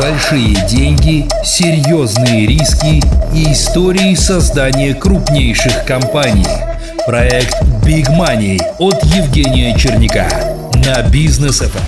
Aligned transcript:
Большие 0.00 0.54
деньги, 0.66 1.28
серьезные 1.44 2.46
риски 2.46 3.02
и 3.34 3.52
истории 3.52 4.14
создания 4.14 4.94
крупнейших 4.94 5.84
компаний. 5.84 6.46
Проект 7.04 7.54
Big 7.84 8.06
Money 8.08 8.58
от 8.78 9.04
Евгения 9.04 9.76
Черняка 9.76 10.26
на 10.86 11.02
бизнес 11.02 11.60
FM. 11.60 11.82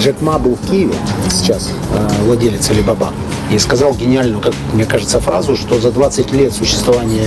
Джек 0.00 0.20
Ма 0.20 0.38
был 0.38 0.54
в 0.54 0.70
Киеве 0.70 0.94
сейчас, 1.28 1.70
э, 1.90 2.08
владелец 2.22 2.70
Алибаба, 2.70 3.12
и 3.50 3.58
сказал 3.58 3.94
гениальную, 3.94 4.40
как 4.40 4.54
мне 4.72 4.84
кажется, 4.84 5.20
фразу, 5.20 5.56
что 5.56 5.80
за 5.80 5.90
20 5.92 6.32
лет 6.32 6.52
существования 6.52 7.26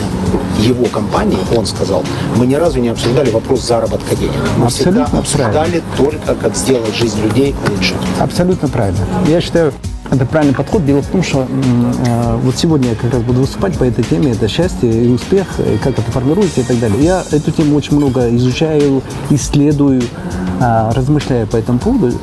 его 0.60 0.86
компании, 0.86 1.38
он 1.56 1.66
сказал, 1.66 2.04
мы 2.36 2.48
ни 2.48 2.56
разу 2.56 2.80
не 2.80 2.90
обсуждали 2.90 3.30
вопрос 3.30 3.62
заработка 3.66 4.16
денег. 4.16 4.34
Мы 4.58 4.66
Абсолютно 4.66 5.06
всегда 5.06 5.20
обсуждали 5.20 5.54
правильно. 5.54 5.82
только, 5.98 6.36
как 6.36 6.56
сделать 6.56 6.96
жизнь 6.96 7.22
людей 7.22 7.56
лучше. 7.70 7.94
Абсолютно 8.20 8.68
правильно. 8.68 9.00
Я 9.28 9.40
считаю, 9.42 9.72
это 10.10 10.26
правильный 10.26 10.56
подход. 10.56 10.86
Дело 10.86 11.02
в 11.02 11.08
том, 11.08 11.22
что 11.22 11.46
э, 11.48 12.40
вот 12.42 12.56
сегодня 12.58 12.90
я 12.90 12.96
как 12.96 13.14
раз 13.14 13.22
буду 13.24 13.42
выступать 13.42 13.78
по 13.78 13.84
этой 13.84 14.04
теме, 14.04 14.32
это 14.32 14.48
счастье 14.48 14.90
и 14.90 15.10
успех, 15.10 15.46
и 15.60 15.78
как 15.78 16.00
это 16.00 16.10
формируется 16.12 16.62
и 16.62 16.64
так 16.64 16.80
далее. 16.80 17.04
Я 17.04 17.24
эту 17.32 17.52
тему 17.52 17.76
очень 17.76 17.98
много 17.98 18.34
изучаю, 18.38 19.02
исследую, 19.30 20.02
а, 20.62 20.92
размышляю 20.94 21.46
по 21.46 21.58
этому 21.58 21.78
поводу. 21.80 22.14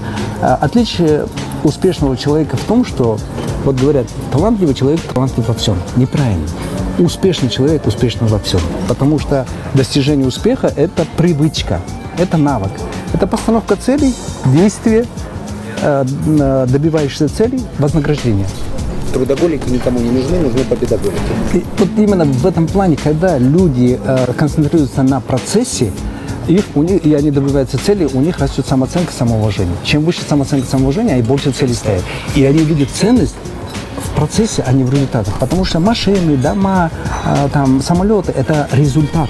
А, 0.40 0.58
Отличие 0.60 1.26
успешного 1.62 2.16
человека 2.16 2.56
в 2.56 2.62
том, 2.64 2.84
что, 2.84 3.18
вот 3.64 3.76
говорят, 3.76 4.06
талантливый 4.32 4.74
человек 4.74 5.00
талантлив 5.12 5.48
во 5.48 5.54
всем. 5.54 5.76
Неправильно. 5.96 6.46
Успешный 6.98 7.48
человек 7.48 7.86
успешен 7.86 8.26
во 8.26 8.38
всем. 8.38 8.60
Потому 8.88 9.18
что 9.18 9.46
достижение 9.74 10.26
успеха– 10.26 10.72
это 10.76 11.06
привычка, 11.16 11.80
это 12.18 12.36
навык. 12.36 12.70
Это 13.12 13.26
постановка 13.26 13.76
целей, 13.76 14.14
действия, 14.46 15.06
э, 15.82 16.04
н- 16.26 16.68
добиваешься 16.68 17.28
целей, 17.28 17.60
вознаграждение. 17.78 18.46
Трудоголики 19.12 19.68
никому 19.70 20.00
не 20.00 20.10
нужны, 20.10 20.38
нужны 20.40 20.64
победоголики. 20.64 21.20
И 21.52 21.64
вот 21.78 21.88
именно 21.96 22.24
в 22.24 22.46
этом 22.46 22.66
плане, 22.66 22.96
когда 23.02 23.38
люди 23.38 23.98
э, 24.04 24.32
концентрируются 24.36 25.02
на 25.02 25.20
процессе, 25.20 25.92
их, 26.48 26.64
у 26.74 26.82
них, 26.82 27.06
и 27.06 27.14
они 27.14 27.30
добиваются 27.30 27.78
цели, 27.78 28.08
у 28.12 28.20
них 28.20 28.38
растет 28.38 28.66
самооценка, 28.68 29.12
самоуважение. 29.16 29.74
Чем 29.82 30.02
выше 30.04 30.20
самооценка, 30.28 30.66
самоуважение, 30.68 31.14
они 31.14 31.22
больше 31.22 31.52
целей 31.52 31.72
ставят. 31.74 32.02
И 32.34 32.44
они 32.44 32.58
видят 32.58 32.90
ценность 32.90 33.34
процессе, 34.26 34.64
а 34.66 34.72
не 34.72 34.84
в 34.84 34.92
результатах. 34.92 35.34
Потому 35.38 35.64
что 35.64 35.80
машины, 35.80 36.36
дома, 36.36 36.90
э, 37.24 37.48
там, 37.52 37.80
самолеты– 37.82 38.32
это 38.36 38.68
результат. 38.72 39.28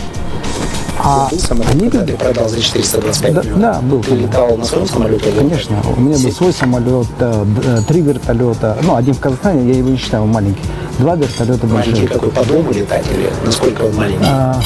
А 1.06 1.28
Был 1.30 1.38
самолет, 1.38 1.70
они 1.72 1.90
когда 1.90 2.06
ты 2.06 2.12
продал 2.16 2.48
за 2.48 2.60
425 2.62 3.34
Да, 3.34 3.42
миллионов? 3.42 3.60
да, 3.60 3.80
был. 3.80 4.00
Ты 4.02 4.14
летал 4.14 4.56
на 4.56 4.64
своем 4.64 4.86
самолете? 4.86 5.32
Конечно, 5.32 5.76
у 5.96 6.00
меня 6.00 6.16
был 6.18 6.32
свой 6.32 6.52
самолет, 6.52 7.08
э, 7.18 7.44
э, 7.66 7.80
три 7.88 8.00
вертолета, 8.00 8.78
ну, 8.82 8.94
один 8.94 9.14
в 9.14 9.20
Казахстане, 9.20 9.70
я 9.72 9.78
его 9.78 9.90
не 9.90 9.96
считаю 9.98 10.24
маленький, 10.26 10.62
два 10.98 11.16
вертолета 11.16 11.66
Маленький 11.66 11.90
больших. 12.02 12.12
какой, 12.12 12.30
по 12.30 12.44
дому 12.44 12.72
летать 12.72 13.04
или 13.10 13.28
насколько 13.44 13.82
он 13.82 13.94
маленький? 13.96 14.24
А, 14.24 14.56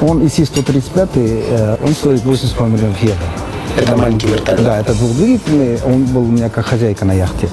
Он 0.00 0.22
ИС-135, 0.24 1.08
э, 1.16 1.76
он 1.84 1.92
стоит 1.92 2.24
80 2.24 2.60
миллионов 2.60 3.02
евро. 3.02 3.16
Это 3.76 3.96
маленький 3.96 4.28
вертолет. 4.28 4.64
Да, 4.64 4.78
это 4.80 4.94
двухдвигательный, 4.94 5.78
он 5.84 6.04
был 6.04 6.22
у 6.22 6.26
меня 6.26 6.48
как 6.48 6.66
хозяйка 6.66 7.04
на 7.04 7.12
яхте. 7.12 7.48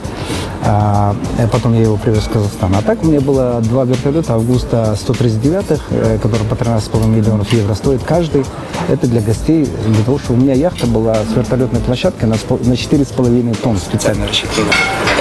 А, 0.67 1.16
э, 1.38 1.47
потом 1.47 1.75
я 1.75 1.81
его 1.81 1.95
привез 1.97 2.23
в 2.23 2.31
Казахстан. 2.31 2.75
А 2.75 2.81
так 2.81 3.03
у 3.03 3.05
меня 3.05 3.21
было 3.21 3.61
два 3.61 3.83
вертолета 3.85 4.33
Августа 4.33 4.95
139, 4.99 5.80
э, 5.91 6.17
которые 6.21 6.49
по 6.49 6.55
13,5 6.55 7.05
миллионов 7.08 7.53
евро 7.53 7.75
стоят 7.75 8.03
каждый. 8.03 8.44
Это 8.89 9.05
для 9.05 9.21
гостей, 9.21 9.66
для 9.88 10.03
того, 10.03 10.17
чтобы 10.17 10.39
у 10.39 10.43
меня 10.43 10.53
яхта 10.53 10.88
была 10.88 11.16
с 11.16 11.36
вертолетной 11.36 11.81
площадкой 11.81 12.25
на, 12.25 12.33
спо- 12.33 12.67
на 12.67 12.73
4,5 12.73 13.55
тонн 13.61 13.77
специально. 13.77 14.27
рассчитана. 14.27 14.67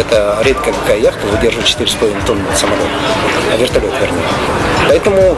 Это 0.00 0.38
редкая 0.42 0.72
какая 0.72 1.00
яхта 1.00 1.26
выдерживает 1.26 1.68
4,5 1.68 2.26
тонн 2.26 2.38
самолет. 2.56 2.88
А 3.52 3.56
вертолет, 3.56 3.92
вернее. 4.00 4.24
Поэтому 4.88 5.36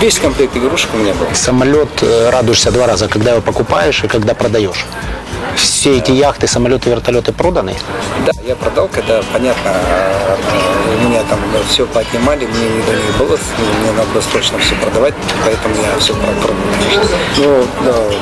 весь 0.00 0.18
комплект 0.18 0.56
игрушек 0.56 0.90
у 0.94 0.98
меня 0.98 1.14
был. 1.14 1.26
Самолет 1.34 1.88
э, 2.02 2.30
радуешься 2.30 2.70
два 2.70 2.86
раза, 2.86 3.08
когда 3.08 3.32
его 3.32 3.40
покупаешь 3.40 4.04
и 4.04 4.08
когда 4.08 4.34
продаешь. 4.34 4.86
Все 5.56 5.98
эти 5.98 6.12
яхты, 6.12 6.46
самолеты, 6.46 6.90
вертолеты 6.90 7.32
проданы. 7.32 7.74
Да, 8.26 8.32
я 8.46 8.54
продал, 8.54 8.88
когда, 8.88 9.20
понятно, 9.32 9.47
э, 9.64 10.36
у 10.98 11.08
меня 11.08 11.22
там 11.24 11.38
все 11.68 11.86
поотнимали, 11.86 12.46
мне 12.46 12.68
не 12.68 12.76
них 12.76 13.16
было, 13.18 13.38
мне 13.80 13.92
надо 13.92 14.20
срочно 14.30 14.58
все 14.58 14.74
продавать, 14.76 15.14
поэтому 15.44 15.74
я 15.76 15.98
все 15.98 16.14
продал. 16.14 16.54
Ну, 17.36 17.64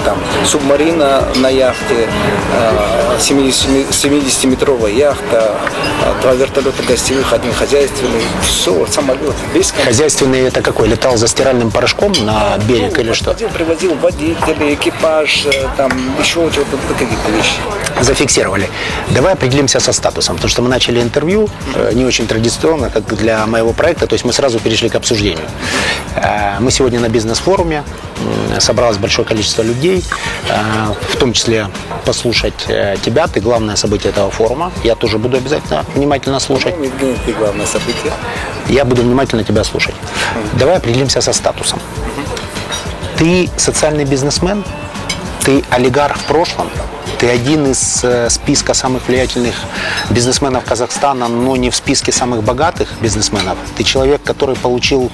там, 0.04 0.18
субмарина 0.44 1.22
на 1.36 1.48
яхте, 1.48 2.08
э, 2.54 3.18
70 3.20 3.66
70-метровая 3.90 4.92
яхта, 4.92 5.56
э, 6.04 6.22
два 6.22 6.34
вертолета 6.34 6.82
гостевых, 6.82 7.32
один 7.32 7.52
хозяйственный, 7.52 8.22
все, 8.42 8.86
самолет, 8.86 9.34
весь 9.54 9.68
комплект. 9.68 9.88
Хозяйственный 9.88 10.40
это 10.40 10.62
какой? 10.62 10.88
Летал 10.88 11.16
за 11.16 11.28
стиральным 11.28 11.70
порошком 11.70 12.12
на 12.24 12.58
берег 12.68 12.98
или 12.98 13.12
что? 13.12 13.34
Привозил, 13.54 13.94
водителей, 13.94 14.74
экипаж, 14.74 15.46
э, 15.46 15.66
там 15.76 15.90
еще 16.20 16.50
что-то, 16.50 16.76
какие-то 16.88 17.30
вещи. 17.30 17.56
Зафиксировали. 18.00 18.68
Давай 19.10 19.32
определимся 19.32 19.80
со 19.80 19.92
статусом, 19.92 20.36
потому 20.36 20.50
что 20.50 20.62
мы 20.62 20.68
начали 20.68 21.00
интервью 21.00 21.15
э, 21.74 21.92
не 21.94 22.04
очень 22.04 22.26
традиционно, 22.26 22.90
как 22.90 23.04
для 23.16 23.46
моего 23.46 23.72
проекта, 23.72 24.06
то 24.06 24.14
есть 24.14 24.24
мы 24.24 24.32
сразу 24.32 24.58
перешли 24.60 24.88
к 24.88 24.94
обсуждению. 24.94 25.46
Э, 26.16 26.60
Мы 26.60 26.70
сегодня 26.70 27.00
на 27.00 27.08
бизнес-форуме, 27.08 27.82
собралось 28.58 28.96
большое 28.96 29.26
количество 29.26 29.62
людей, 29.62 30.04
э, 30.48 30.54
в 31.12 31.16
том 31.16 31.32
числе 31.32 31.68
послушать 32.04 32.54
тебя, 33.02 33.26
ты 33.26 33.40
главное 33.40 33.76
событие 33.76 34.12
этого 34.12 34.30
форума. 34.30 34.72
Я 34.84 34.94
тоже 34.94 35.18
буду 35.18 35.36
обязательно 35.36 35.84
внимательно 35.94 36.40
слушать. 36.40 36.74
Ну, 36.78 36.84
Евгений, 36.84 37.18
ты 37.26 37.32
главное 37.32 37.66
событие. 37.66 38.12
Я 38.68 38.84
буду 38.84 39.02
внимательно 39.02 39.44
тебя 39.44 39.64
слушать. 39.64 39.94
Давай 40.58 40.76
определимся 40.76 41.20
со 41.20 41.32
статусом. 41.32 41.80
Ты 43.18 43.48
социальный 43.56 44.04
бизнесмен, 44.04 44.64
ты 45.44 45.64
олигарх 45.70 46.16
в 46.16 46.24
прошлом, 46.24 46.70
ты 47.18 47.28
один 47.28 47.66
из 47.70 48.00
э, 48.04 48.28
списка 48.30 48.74
самых 48.74 49.08
влиятельных 49.08 49.54
бизнесменов 50.10 50.64
Казахстана, 50.64 51.28
но 51.28 51.56
не 51.56 51.70
в 51.70 51.76
списке 51.76 52.12
самых 52.12 52.42
богатых 52.42 52.88
бизнесменов. 53.00 53.56
Ты 53.76 53.84
человек, 53.84 54.22
который 54.22 54.54
получил 54.56 55.10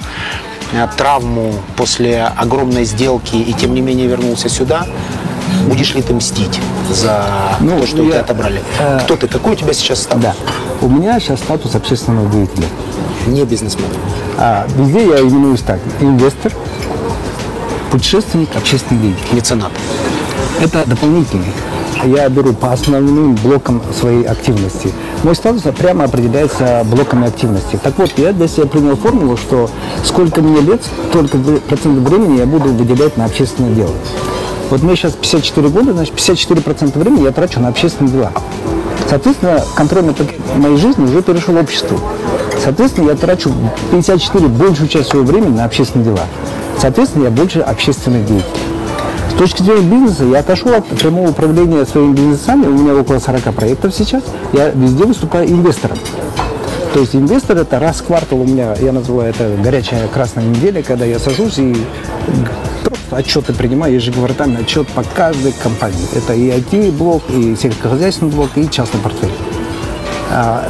э, 0.72 0.88
травму 0.96 1.54
после 1.76 2.24
огромной 2.36 2.84
сделки 2.84 3.36
и 3.36 3.52
тем 3.52 3.74
не 3.74 3.80
менее 3.80 4.06
вернулся 4.08 4.48
сюда. 4.48 4.86
Будешь 5.68 5.94
ли 5.94 6.02
ты 6.02 6.14
мстить 6.14 6.58
за 6.90 7.24
Ну, 7.60 7.78
то, 7.80 7.86
что 7.86 7.98
у 8.02 8.06
я, 8.06 8.10
тебя 8.12 8.20
отобрали? 8.20 8.62
э, 8.80 9.00
Кто 9.04 9.16
ты? 9.16 9.28
Какой 9.28 9.52
у 9.52 9.56
тебя 9.56 9.72
сейчас 9.72 10.02
статус? 10.02 10.22
Да. 10.22 10.34
У 10.80 10.88
меня 10.88 11.20
сейчас 11.20 11.38
статус 11.40 11.74
общественного 11.74 12.28
деятеля. 12.30 12.66
Не 13.26 13.44
бизнесмен. 13.44 13.86
А 14.38 14.66
везде 14.76 15.04
я 15.06 15.20
именуюсь 15.20 15.60
так. 15.60 15.78
Инвестор, 16.00 16.52
путешественник, 17.92 18.48
общественный 18.56 19.00
деятель. 19.02 19.22
Меценат. 19.36 19.70
Это 20.60 20.84
дополнительный. 20.86 21.52
Я 22.04 22.28
беру 22.28 22.52
по 22.52 22.72
основным 22.72 23.34
блокам 23.36 23.80
своей 23.98 24.24
активности. 24.24 24.92
Мой 25.22 25.36
статус 25.36 25.62
прямо 25.78 26.04
определяется 26.04 26.84
блоками 26.84 27.28
активности. 27.28 27.78
Так 27.82 27.96
вот, 27.98 28.12
я 28.16 28.32
для 28.32 28.48
себя 28.48 28.66
принял 28.66 28.96
формулу, 28.96 29.36
что 29.36 29.70
сколько 30.04 30.40
мне 30.40 30.60
лет, 30.60 30.82
столько 31.10 31.36
вре- 31.36 31.58
процентов 31.60 32.08
времени 32.10 32.38
я 32.38 32.46
буду 32.46 32.70
выделять 32.70 33.16
на 33.16 33.24
общественное 33.26 33.72
дело. 33.72 33.92
Вот 34.70 34.82
мне 34.82 34.96
сейчас 34.96 35.12
54 35.12 35.68
года, 35.68 35.92
значит 35.92 36.14
54% 36.14 36.98
времени 36.98 37.22
я 37.24 37.30
трачу 37.30 37.60
на 37.60 37.68
общественные 37.68 38.12
дела. 38.12 38.32
Соответственно, 39.08 39.62
контрольный 39.76 40.14
пакет 40.14 40.40
моей 40.56 40.78
жизни 40.78 41.04
уже 41.04 41.22
перешел 41.22 41.56
обществу. 41.56 42.00
Соответственно, 42.64 43.10
я 43.10 43.16
трачу 43.16 43.52
54 43.92 44.48
большую 44.48 44.88
часть 44.88 45.10
своего 45.10 45.26
времени 45.26 45.56
на 45.56 45.64
общественные 45.66 46.06
дела. 46.06 46.26
Соответственно, 46.80 47.24
я 47.24 47.30
больше 47.30 47.60
общественный 47.60 48.24
деятель. 48.24 48.46
Точки 49.42 49.60
зрения 49.64 49.82
бизнеса, 49.82 50.22
я 50.22 50.38
отошел 50.38 50.72
от 50.72 50.86
прямого 50.86 51.30
управления 51.30 51.84
своими 51.84 52.14
бизнесами, 52.14 52.64
у 52.66 52.78
меня 52.78 52.94
около 52.94 53.18
40 53.18 53.52
проектов 53.52 53.92
сейчас, 53.92 54.22
я 54.52 54.68
везде 54.68 55.02
выступаю 55.02 55.50
инвестором. 55.50 55.98
То 56.94 57.00
есть 57.00 57.16
инвестор 57.16 57.56
это 57.56 57.80
раз 57.80 57.96
в 57.96 58.04
квартал 58.04 58.40
у 58.40 58.44
меня, 58.44 58.76
я 58.76 58.92
называю 58.92 59.30
это 59.30 59.52
горячая 59.60 60.06
красная 60.06 60.44
неделя, 60.44 60.84
когда 60.84 61.06
я 61.06 61.18
сажусь 61.18 61.58
и 61.58 61.76
просто 62.84 63.16
отчеты 63.16 63.52
принимаю, 63.52 63.94
ежегвартальный 63.94 64.60
отчет 64.60 64.86
по 64.86 65.02
каждой 65.02 65.50
компании. 65.60 66.06
Это 66.14 66.34
и 66.34 66.48
IT-блок, 66.48 67.24
и 67.30 67.56
сельскохозяйственный 67.56 68.30
блок, 68.30 68.50
и 68.54 68.70
частный 68.70 69.00
портфель. 69.00 69.32
А, 70.30 70.68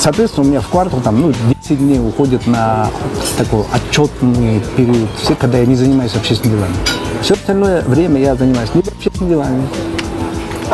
Соответственно, 0.00 0.46
у 0.46 0.50
меня 0.50 0.60
в 0.62 0.68
квартал 0.68 1.00
там, 1.00 1.20
ну, 1.20 1.34
10 1.68 1.78
дней 1.78 1.98
уходит 1.98 2.46
на 2.46 2.90
такой 3.38 3.64
отчетный 3.72 4.60
период, 4.76 5.08
все, 5.16 5.34
когда 5.34 5.58
я 5.58 5.64
не 5.64 5.74
занимаюсь 5.76 6.14
общественными 6.14 6.58
делами. 6.58 6.74
Все 7.22 7.34
остальное 7.34 7.80
время 7.82 8.20
я 8.20 8.34
занимаюсь 8.34 8.68
либо 8.74 8.90
общественными 8.90 9.30
делами, 9.30 9.62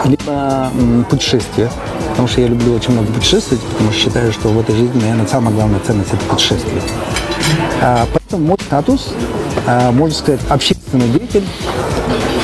либо 0.06 0.70
путешествия. 1.08 1.70
Потому 2.10 2.26
что 2.26 2.40
я 2.40 2.48
люблю 2.48 2.74
очень 2.74 2.92
много 2.92 3.12
путешествовать, 3.12 3.62
потому 3.64 3.92
что 3.92 4.00
считаю, 4.00 4.32
что 4.32 4.48
в 4.48 4.58
этой 4.58 4.74
жизни, 4.74 5.00
наверное, 5.00 5.26
самая 5.26 5.54
главная 5.54 5.78
ценность– 5.86 6.10
это 6.12 6.24
путешествие. 6.24 6.82
А, 7.80 8.06
поэтому 8.12 8.48
мой 8.48 8.58
статус, 8.60 9.14
а, 9.66 9.92
можно 9.92 10.14
сказать, 10.14 10.40
общественный 10.48 11.08
деятель, 11.08 11.44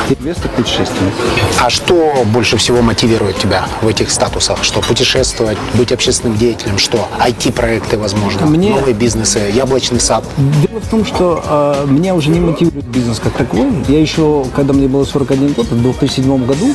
Инвестор 0.09 0.51
путешественник. 0.53 1.13
А 1.61 1.69
что 1.69 2.13
больше 2.27 2.57
всего 2.57 2.81
мотивирует 2.81 3.39
тебя 3.39 3.67
в 3.83 3.89
этих 3.89 4.11
статусах? 4.11 4.63
Что 4.63 4.81
путешествовать, 4.81 5.59
быть 5.75 5.91
общественным 5.91 6.37
деятелем, 6.39 6.79
что 6.79 7.09
IT-проекты, 7.19 7.99
возможно, 7.99 8.47
Мне- 8.47 8.71
новые 8.71 8.95
бизнесы, 8.95 9.51
яблочный 9.53 9.99
сад. 10.01 10.25
Дело 10.37 10.81
в 10.81 10.89
том, 10.89 11.05
что 11.05 11.43
э, 11.85 11.87
меня 11.89 12.15
уже 12.15 12.31
не 12.31 12.39
мотивирует 12.39 12.87
бизнес 12.87 13.19
как 13.19 13.33
такой. 13.33 13.67
Я 13.89 14.01
еще, 14.01 14.45
когда 14.55 14.73
мне 14.73 14.87
было 14.87 15.05
41 15.05 15.53
год, 15.55 15.67
в 15.67 15.83
2007 15.83 16.47
году, 16.47 16.73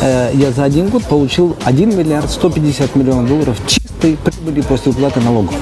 э, 0.00 0.30
я 0.34 0.52
за 0.52 0.64
один 0.64 0.88
год 0.88 1.04
получил 1.04 1.56
1 1.64 1.96
миллиард 1.96 2.30
150 2.30 2.94
миллионов 2.94 3.28
долларов 3.28 3.56
чистой 3.66 4.18
прибыли 4.22 4.60
после 4.60 4.92
уплаты 4.92 5.20
налогов. 5.20 5.54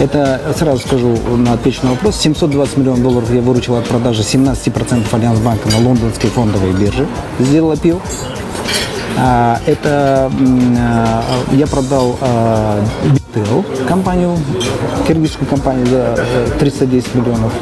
Это, 0.00 0.40
сразу 0.56 0.80
скажу, 0.80 1.14
на 1.36 1.52
отвечу 1.52 1.80
на 1.82 1.90
вопрос, 1.90 2.16
720 2.16 2.78
миллионов 2.78 3.02
долларов 3.02 3.30
я 3.34 3.42
выручил 3.42 3.76
от 3.76 3.84
продажи 3.86 4.22
17% 4.22 5.14
Альянс-банка 5.14 5.68
на 5.68 5.86
лондонской 5.86 6.30
фондовой 6.30 6.72
бирже, 6.72 7.06
сделал 7.38 7.72
IPO. 7.74 8.00
А, 9.18 9.60
Это 9.66 10.32
а, 10.78 11.22
я 11.52 11.66
продал 11.66 12.16
а, 12.22 12.82
Bitel, 13.04 13.86
компанию, 13.86 14.38
киргизскую 15.06 15.46
компанию 15.46 15.84
за 15.86 16.14
э, 16.16 16.46
310 16.58 17.14
миллионов. 17.16 17.52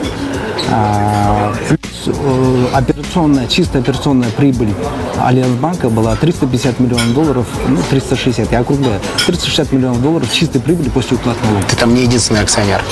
А, 2.07 2.11
э, 2.11 2.77
операционная, 2.77 3.47
чистая 3.47 3.83
операционная 3.83 4.31
прибыль 4.31 4.73
Альянсбанка 5.21 5.89
была 5.89 6.15
350 6.17 6.81
миллионов 6.81 7.13
долларов, 7.15 7.47
ну 7.69 7.79
360, 7.91 8.53
я 8.53 8.61
округляю, 8.61 9.01
360 9.27 9.73
миллионов 9.73 10.03
долларов 10.03 10.33
чистой 10.33 10.61
прибыли 10.61 10.89
после 10.89 11.17
уплаты 11.17 11.39
налогов. 11.45 11.67
Ты 11.71 11.77
там 11.77 11.95
не 11.95 12.03
единственный 12.03 12.41
акционер. 12.41 12.83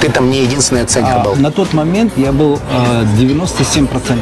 Ты 0.00 0.08
там 0.10 0.30
не 0.30 0.42
единственный 0.42 0.82
акционер 0.82 1.16
А, 1.16 1.24
был. 1.24 1.34
на 1.36 1.50
тот 1.50 1.72
момент 1.72 2.12
я 2.16 2.32
был 2.32 2.58
э, 2.70 3.04
97% 3.18 4.18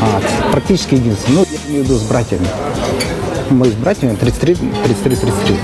а, 0.00 0.22
практически 0.50 0.94
единственный. 0.94 1.36
Ну, 1.36 1.46
я 1.50 1.58
имею 1.68 1.84
в 1.84 1.86
виду 1.86 1.98
с 1.98 2.02
братьями. 2.02 2.46
Мы 3.50 3.66
с 3.66 3.72
братьями 3.74 4.16
33, 4.16 4.54
33, 4.54 5.16
33. 5.16 5.56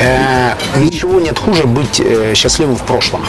Э, 0.00 0.52
ничего 0.78 1.20
нет 1.20 1.38
хуже 1.38 1.64
быть 1.66 2.00
э, 2.00 2.34
счастливым 2.34 2.76
в 2.76 2.82
прошлом. 2.82 3.22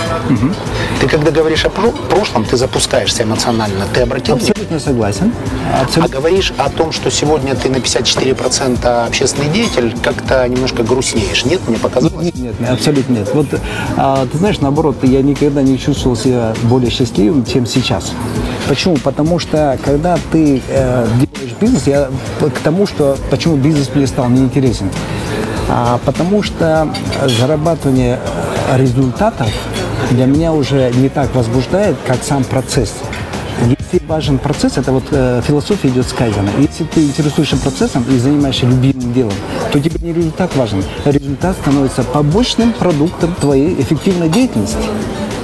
Ты 0.99 1.07
когда 1.07 1.31
говоришь 1.31 1.65
о 1.65 1.69
про- 1.69 1.91
прошлом, 1.91 2.45
ты 2.45 2.57
запускаешься 2.57 3.23
эмоционально. 3.23 3.85
Ты 3.93 4.01
обратил? 4.01 4.35
Абсолютно 4.35 4.79
согласен. 4.79 5.31
А 5.71 5.81
Абсолютно. 5.81 6.17
говоришь 6.17 6.53
о 6.57 6.69
том, 6.69 6.91
что 6.91 7.11
сегодня 7.11 7.55
ты 7.55 7.69
на 7.69 7.77
54% 7.77 9.05
общественный 9.05 9.49
деятель, 9.49 9.95
как-то 10.03 10.47
немножко 10.47 10.83
грустнеешь. 10.83 11.45
Нет, 11.45 11.61
мне 11.67 11.77
показалось. 11.77 12.25
Нет, 12.25 12.35
нет, 12.35 12.59
нет, 12.59 12.69
абсолютно 12.69 13.13
нет. 13.13 13.29
Вот 13.33 13.47
а, 13.97 14.25
ты 14.31 14.37
знаешь, 14.37 14.59
наоборот, 14.59 14.97
я 15.03 15.21
никогда 15.21 15.61
не 15.61 15.77
чувствовал 15.77 16.15
себя 16.15 16.53
более 16.63 16.89
счастливым, 16.89 17.45
чем 17.45 17.65
сейчас. 17.65 18.11
Почему? 18.67 18.97
Потому 18.97 19.37
что 19.37 19.77
когда 19.85 20.17
ты 20.31 20.61
э, 20.67 21.07
делаешь 21.15 21.55
бизнес, 21.59 21.87
я 21.87 22.09
к 22.39 22.59
тому, 22.63 22.87
что 22.87 23.17
почему 23.29 23.55
бизнес 23.57 23.89
мне 23.93 24.07
стал 24.07 24.29
неинтересен. 24.29 24.89
А, 25.67 25.99
потому 26.05 26.43
что 26.43 26.87
зарабатывание 27.25 28.19
результатов 28.75 29.51
для 30.11 30.25
меня 30.25 30.53
уже 30.53 30.91
не 30.95 31.09
так 31.09 31.33
возбуждает, 31.33 31.95
как 32.05 32.23
сам 32.23 32.43
процесс. 32.43 32.93
Если 33.61 34.05
важен 34.05 34.37
процесс, 34.37 34.77
это 34.77 34.91
вот 34.91 35.05
э, 35.11 35.41
философия 35.45 35.87
идет 35.87 36.05
с 36.05 36.13
Кайзена. 36.13 36.49
Если 36.59 36.83
ты 36.83 37.05
интересуешься 37.05 37.55
процессом 37.57 38.05
и 38.09 38.17
занимаешься 38.17 38.65
любимым 38.65 39.13
делом, 39.13 39.33
то 39.71 39.79
тебе 39.79 39.95
не 40.01 40.13
результат 40.13 40.55
важен. 40.55 40.83
Результат 41.05 41.55
становится 41.61 42.03
побочным 42.03 42.73
продуктом 42.73 43.33
твоей 43.35 43.79
эффективной 43.79 44.29
деятельности. 44.29 44.77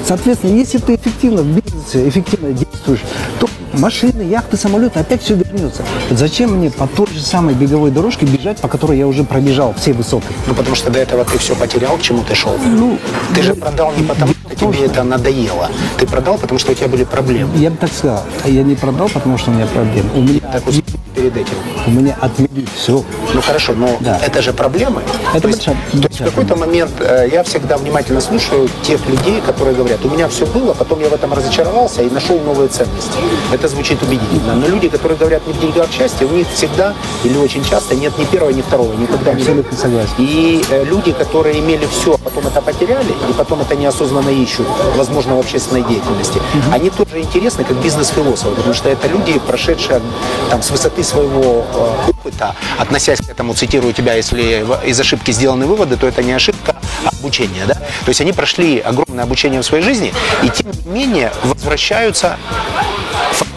Соответственно, 0.05 0.55
если 0.55 0.79
ты 0.79 0.95
эффективно 0.95 1.41
в 1.41 1.47
бизнесе, 1.47 2.07
эффективно 2.07 2.51
действуешь, 2.51 3.01
то 3.39 3.47
машины, 3.73 4.21
яхты, 4.21 4.57
самолеты, 4.57 4.99
опять 4.99 5.21
все 5.21 5.35
вернется. 5.35 5.83
Зачем 6.09 6.57
мне 6.57 6.69
по 6.71 6.87
той 6.87 7.07
же 7.07 7.21
самой 7.21 7.53
беговой 7.53 7.91
дорожке 7.91 8.25
бежать, 8.25 8.57
по 8.57 8.67
которой 8.67 8.97
я 8.97 9.07
уже 9.07 9.23
пробежал 9.23 9.73
всей 9.73 9.93
высокой? 9.93 10.35
Ну, 10.47 10.53
потому 10.53 10.75
что 10.75 10.91
до 10.91 10.99
этого 10.99 11.25
ты 11.25 11.37
все 11.37 11.55
потерял, 11.55 11.97
к 11.97 12.01
чему 12.01 12.23
ты 12.23 12.35
шел. 12.35 12.55
Ну, 12.63 12.97
ты 13.35 13.41
же 13.43 13.53
продал 13.55 13.93
не 13.97 14.03
потому, 14.03 14.33
что 14.33 14.55
тебе 14.55 14.85
это 14.85 15.03
надоело. 15.03 15.69
Ты 15.97 16.07
продал, 16.07 16.37
потому 16.37 16.59
что 16.59 16.71
у 16.71 16.75
тебя 16.75 16.87
были 16.87 17.03
проблемы. 17.03 17.57
Я 17.57 17.69
бы 17.69 17.77
так 17.77 17.91
сказал, 17.91 18.23
я 18.45 18.63
не 18.63 18.75
продал, 18.75 19.09
потому 19.09 19.37
что 19.37 19.51
у 19.51 19.53
меня 19.53 19.65
проблемы. 19.67 20.09
У 20.15 20.21
меня, 20.21 20.39
Так 20.51 20.63
перед 21.11 21.35
этим. 21.37 21.53
у 21.87 21.91
меня 21.91 22.17
отмели 22.21 22.65
все. 22.75 23.03
Ну 23.33 23.41
хорошо, 23.41 23.73
но 23.73 23.97
Да. 23.99 24.19
это 24.25 24.41
же 24.41 24.53
проблемы. 24.53 25.01
Это 25.33 25.41
то 25.41 25.47
есть, 25.47 25.59
большая- 25.67 25.75
то 25.91 25.97
есть 25.97 26.03
большая 26.07 26.27
в 26.27 26.31
какой-то 26.31 26.55
момент 26.55 26.91
э, 26.99 27.29
я 27.31 27.43
всегда 27.43 27.77
внимательно 27.77 28.21
слушаю 28.21 28.69
тех 28.83 28.99
людей, 29.07 29.41
которые 29.45 29.75
говорят, 29.75 30.03
у 30.05 30.09
меня 30.09 30.27
все 30.27 30.45
было, 30.45 30.73
потом 30.73 30.99
я 31.01 31.09
в 31.09 31.13
этом 31.13 31.33
разочаровался 31.33 32.01
и 32.03 32.09
нашел 32.09 32.39
новые 32.39 32.67
ценности. 32.69 33.17
Это 33.51 33.67
звучит 33.67 34.01
убедительно. 34.01 34.55
Но 34.55 34.67
люди, 34.67 34.89
которые 34.89 35.17
говорят 35.17 35.45
не 35.47 35.53
в 35.53 35.59
деньгах 35.59 35.87
счастья, 35.91 36.25
у 36.25 36.29
них 36.31 36.47
всегда 36.53 36.93
или 37.23 37.37
очень 37.37 37.63
часто 37.63 37.95
нет 37.95 38.17
ни 38.17 38.25
первого, 38.25 38.51
ни 38.51 38.61
второго, 38.61 38.93
никогда 38.93 39.33
не 39.33 39.41
Абсолютно 39.41 39.77
согласен. 39.77 40.13
И 40.17 40.63
э, 40.69 40.83
люди, 40.85 41.11
которые 41.11 41.59
имели 41.59 41.85
все, 41.91 42.13
а 42.13 42.17
потом 42.17 42.47
это 42.47 42.61
потеряли, 42.61 43.11
и 43.29 43.33
потом 43.37 43.61
это 43.61 43.75
неосознанно 43.75 44.29
ищут, 44.29 44.67
возможно, 44.95 45.35
в 45.35 45.39
общественной 45.39 45.83
деятельности, 45.83 46.41
они 46.71 46.89
тоже 46.89 47.19
интересны 47.19 47.63
как 47.63 47.77
бизнес-философы, 47.77 48.55
потому 48.55 48.73
что 48.73 48.89
это 48.89 49.07
люди, 49.07 49.39
прошедшие 49.47 50.01
там, 50.49 50.61
с 50.61 50.69
высоты 50.71 51.00
своего 51.03 51.65
э, 51.73 52.09
опыта, 52.09 52.55
относясь 52.77 53.19
к 53.19 53.29
этому, 53.29 53.53
цитирую 53.53 53.93
тебя, 53.93 54.13
если 54.13 54.65
из 54.85 54.99
ошибки 54.99 55.31
сделаны 55.31 55.65
выводы, 55.65 55.97
то 55.97 56.07
это 56.07 56.23
не 56.23 56.33
ошибка, 56.33 56.75
а 57.05 57.09
обучение. 57.09 57.65
Да? 57.65 57.75
То 57.75 58.09
есть 58.09 58.21
они 58.21 58.33
прошли 58.33 58.79
огромное 58.79 59.23
обучение 59.23 59.61
в 59.61 59.65
своей 59.65 59.83
жизни, 59.83 60.13
и 60.43 60.49
тем 60.49 60.71
не 60.71 60.91
менее 60.91 61.31
возвращаются 61.43 62.37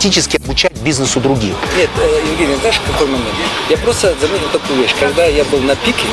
фактически 0.04 0.36
обучать 0.36 0.72
бизнесу 0.84 1.18
других. 1.18 1.54
Нет, 1.78 1.88
э, 1.96 2.20
Евгений, 2.32 2.56
знаешь, 2.60 2.78
какой 2.86 3.06
момент? 3.06 3.24
Я 3.70 3.78
просто 3.78 4.14
заметил 4.20 4.48
такую 4.52 4.82
вещь. 4.82 4.94
Когда 5.00 5.24
я 5.24 5.44
был 5.44 5.60
на 5.60 5.74
пике, 5.76 6.04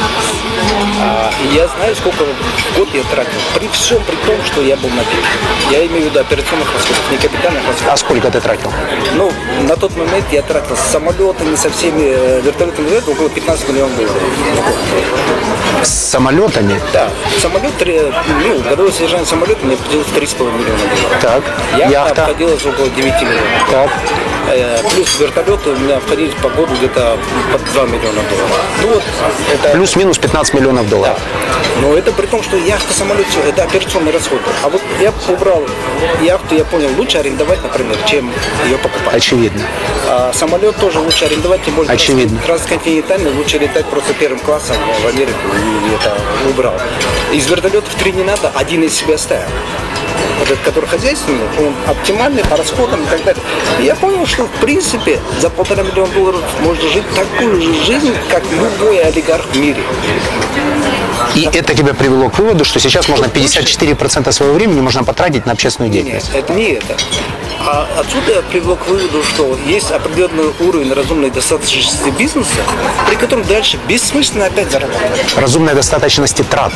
а, 1.01 1.29
я 1.53 1.67
знаю, 1.67 1.93
сколько 1.97 2.23
в 2.23 2.77
год 2.77 2.87
я 2.93 3.03
тратил. 3.03 3.33
При 3.53 3.67
всем 3.67 4.01
при 4.03 4.15
том, 4.15 4.35
что 4.45 4.61
я 4.61 4.77
был 4.77 4.87
на 4.91 5.03
пике. 5.03 5.27
Я 5.71 5.85
имею 5.87 6.03
в 6.03 6.05
виду 6.05 6.19
операционных 6.21 6.73
расходов, 6.73 7.01
не 7.11 7.17
капитальных 7.17 7.67
расходов. 7.67 7.93
А 7.93 7.97
сколько 7.97 8.31
ты 8.31 8.39
тратил? 8.39 8.71
Ну, 9.15 9.29
на 9.63 9.75
тот 9.75 9.95
момент 9.97 10.25
я 10.31 10.41
тратил 10.41 10.77
с 10.77 10.91
самолетами, 10.91 11.55
со 11.57 11.69
всеми 11.69 12.03
э, 12.15 12.41
вертолетами, 12.45 12.97
около 13.11 13.29
15 13.29 13.67
миллионов 13.69 13.97
долларов. 13.97 14.23
С 15.83 15.89
самолетами? 16.11 16.79
Да, 16.93 17.09
самолет, 17.41 17.75
три- 17.77 17.99
ну, 18.47 18.59
годовое 18.69 18.91
содержание 18.91 19.25
самолета 19.25 19.65
мне 19.65 19.73
обходилось 19.75 20.07
в 20.07 20.15
3,5 20.15 20.51
миллиона 20.53 20.77
долларов. 20.77 21.21
Так, 21.21 21.43
Яхта, 21.77 21.89
яхта. 21.91 22.21
обходилась 22.21 22.65
около 22.65 22.87
9 22.89 23.21
миллионов. 23.21 23.69
Так. 23.71 23.80
Э, 23.83 24.30
Плюс 24.95 25.19
вертолеты 25.19 25.69
у 25.69 25.75
меня 25.77 25.97
обходились 25.97 26.33
по 26.41 26.49
году 26.49 26.73
где-то 26.75 27.17
под 27.51 27.63
2 27.73 27.83
миллиона 27.85 28.21
долларов. 28.29 28.65
Ну 28.81 28.87
вот, 28.89 29.03
это... 29.53 29.69
Плюс-минус 29.69 30.17
15 30.17 30.53
миллионов 30.55 30.85
Да. 30.85 30.89
долларов. 30.89 31.19
Но 31.81 31.95
это 31.95 32.11
при 32.11 32.25
том, 32.25 32.43
что 32.43 32.57
яхта, 32.57 32.93
самолет, 32.93 33.25
все, 33.29 33.39
это 33.41 33.63
операционный 33.63 34.11
расход. 34.11 34.39
А 34.63 34.69
вот 34.69 34.81
я 34.99 35.13
убрал 35.33 35.63
яхту, 36.21 36.55
я 36.55 36.65
понял, 36.65 36.89
лучше 36.97 37.19
арендовать, 37.19 37.61
например, 37.63 37.95
чем 38.05 38.31
ее 38.65 38.77
покупать. 38.77 39.13
Очевидно. 39.15 39.61
А 40.07 40.31
самолет 40.33 40.75
тоже 40.77 40.99
лучше 40.99 41.25
арендовать, 41.25 41.63
тем 41.63 41.75
более 41.75 41.91
Очевидно. 41.93 42.37
транс- 42.45 42.61
трансконтинентальный 42.61 43.31
лучше 43.31 43.57
летать 43.57 43.85
просто 43.85 44.13
первым 44.13 44.39
классом 44.39 44.75
в 45.01 45.07
Америку 45.07 45.37
и 45.55 45.93
это 45.95 46.17
убрал. 46.49 46.73
Из 47.31 47.47
вертолетов 47.47 47.93
три 47.95 48.11
не 48.11 48.23
надо, 48.23 48.51
один 48.55 48.83
из 48.83 48.93
себя 48.95 49.15
оставил. 49.15 49.47
Вот 50.39 50.49
этот, 50.49 50.63
который 50.63 50.87
хозяйственный, 50.87 51.39
он 51.59 51.73
оптимальный 51.87 52.43
по 52.43 52.57
расходам 52.57 53.01
и 53.03 53.05
так 53.05 53.23
далее. 53.23 53.41
И 53.79 53.83
я 53.83 53.95
понял, 53.95 54.25
что 54.31 54.45
в 54.45 54.51
принципе 54.61 55.19
за 55.39 55.49
полтора 55.49 55.83
миллиона 55.83 56.11
долларов 56.13 56.41
можно 56.61 56.89
жить 56.89 57.03
такую 57.15 57.61
же 57.61 57.73
жизнь, 57.83 58.13
как 58.29 58.43
любой 58.51 59.01
олигарх 59.01 59.45
в 59.45 59.57
мире. 59.57 59.83
И 61.35 61.47
это 61.53 61.73
тебя 61.73 61.93
привело 61.93 62.29
к 62.29 62.39
выводу, 62.39 62.63
что 62.65 62.79
сейчас 62.79 63.07
можно 63.07 63.25
54% 63.25 64.31
своего 64.31 64.53
времени 64.53 64.79
можно 64.81 65.03
потратить 65.03 65.45
на 65.45 65.51
общественную 65.51 65.91
Нет, 65.91 66.03
деятельность. 66.03 66.31
это 66.33 66.53
не 66.53 66.71
это. 66.73 66.97
А 67.59 67.87
отсюда 67.99 68.41
привел 68.49 68.75
к 68.75 68.87
выводу, 68.87 69.21
что 69.23 69.57
есть 69.67 69.91
определенный 69.91 70.51
уровень 70.61 70.91
разумной 70.93 71.29
достаточности 71.29 72.09
бизнеса, 72.17 72.49
при 73.07 73.15
котором 73.15 73.43
дальше 73.45 73.77
бессмысленно 73.87 74.45
опять 74.45 74.71
зарабатывать. 74.71 75.35
Разумной 75.37 75.75
достаточности 75.75 76.43
трат. 76.43 76.73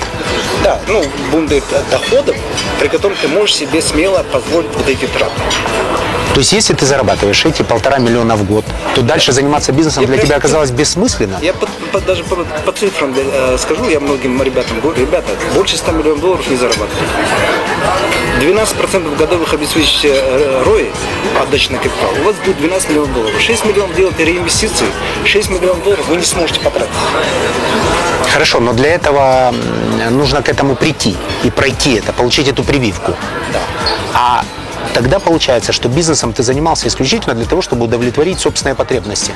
Да, 0.64 0.80
ну, 0.88 1.04
будем 1.32 1.48
говорить, 1.48 1.64
доходах, 1.90 2.36
при 2.80 2.88
котором 2.90 3.16
ты 3.20 3.28
можешь 3.28 3.56
себе 3.56 3.82
смело 3.82 4.24
позволить 4.32 4.70
вот 4.76 4.88
эти 4.88 5.08
траты. 5.08 5.42
То 6.36 6.40
есть, 6.40 6.52
если 6.52 6.74
ты 6.74 6.86
зарабатываешь 6.86 7.46
эти 7.46 7.62
полтора 7.62 7.98
миллиона 7.98 8.36
в 8.36 8.44
год, 8.44 8.66
то 8.94 9.02
дальше 9.02 9.32
заниматься 9.32 9.72
бизнесом 9.72 10.02
Я 10.04 10.08
для 10.10 10.18
тебя 10.18 10.36
оказалось 10.36 10.70
бессмысленно. 10.70 11.40
Я 11.42 11.54
по- 11.54 11.66
по- 11.94 12.02
даже 12.02 12.26
по, 12.26 12.36
по 12.36 12.72
цифрам 12.74 13.14
э, 13.16 13.58
скажу, 13.58 13.88
я 13.88 14.02
многим 14.02 14.44
ребятам 14.44 14.82
говорю, 14.82 15.00
ребята, 15.00 15.30
больше 15.54 15.78
100 15.78 15.92
миллионов 15.94 16.20
долларов 16.20 16.46
не 16.50 16.58
зарабатывайте. 16.58 17.06
12% 18.42 19.16
годовых 19.16 19.54
обеспечите 19.54 20.10
э, 20.14 20.64
ROI, 20.66 20.92
отдачи 21.42 21.72
на 21.72 21.78
капитал, 21.78 22.10
у 22.20 22.26
вас 22.26 22.36
будет 22.44 22.58
12 22.58 22.90
миллионов 22.90 23.14
долларов. 23.14 23.40
6 23.42 23.66
миллионов 23.66 23.96
делаете 23.96 24.26
реинвестиции, 24.26 24.88
6 25.24 25.50
миллионов 25.52 25.86
долларов 25.86 26.06
вы 26.10 26.18
не 26.18 26.26
сможете 26.26 26.60
потратить. 26.60 26.92
Хорошо, 28.34 28.60
но 28.60 28.74
для 28.74 28.90
этого 28.94 29.56
нужно 30.10 30.42
к 30.42 30.50
этому 30.50 30.76
прийти 30.76 31.16
и 31.46 31.50
пройти 31.50 31.94
это, 31.94 32.12
получить 32.12 32.50
эту 32.50 32.66
прививку. 32.66 33.16
А 34.14 34.44
Тогда 34.96 35.20
получается, 35.20 35.74
что 35.74 35.90
бизнесом 35.90 36.32
ты 36.32 36.42
занимался 36.42 36.88
исключительно 36.88 37.36
для 37.36 37.44
того, 37.44 37.62
чтобы 37.62 37.84
удовлетворить 37.84 38.40
собственные 38.40 38.76
потребности. 38.76 39.34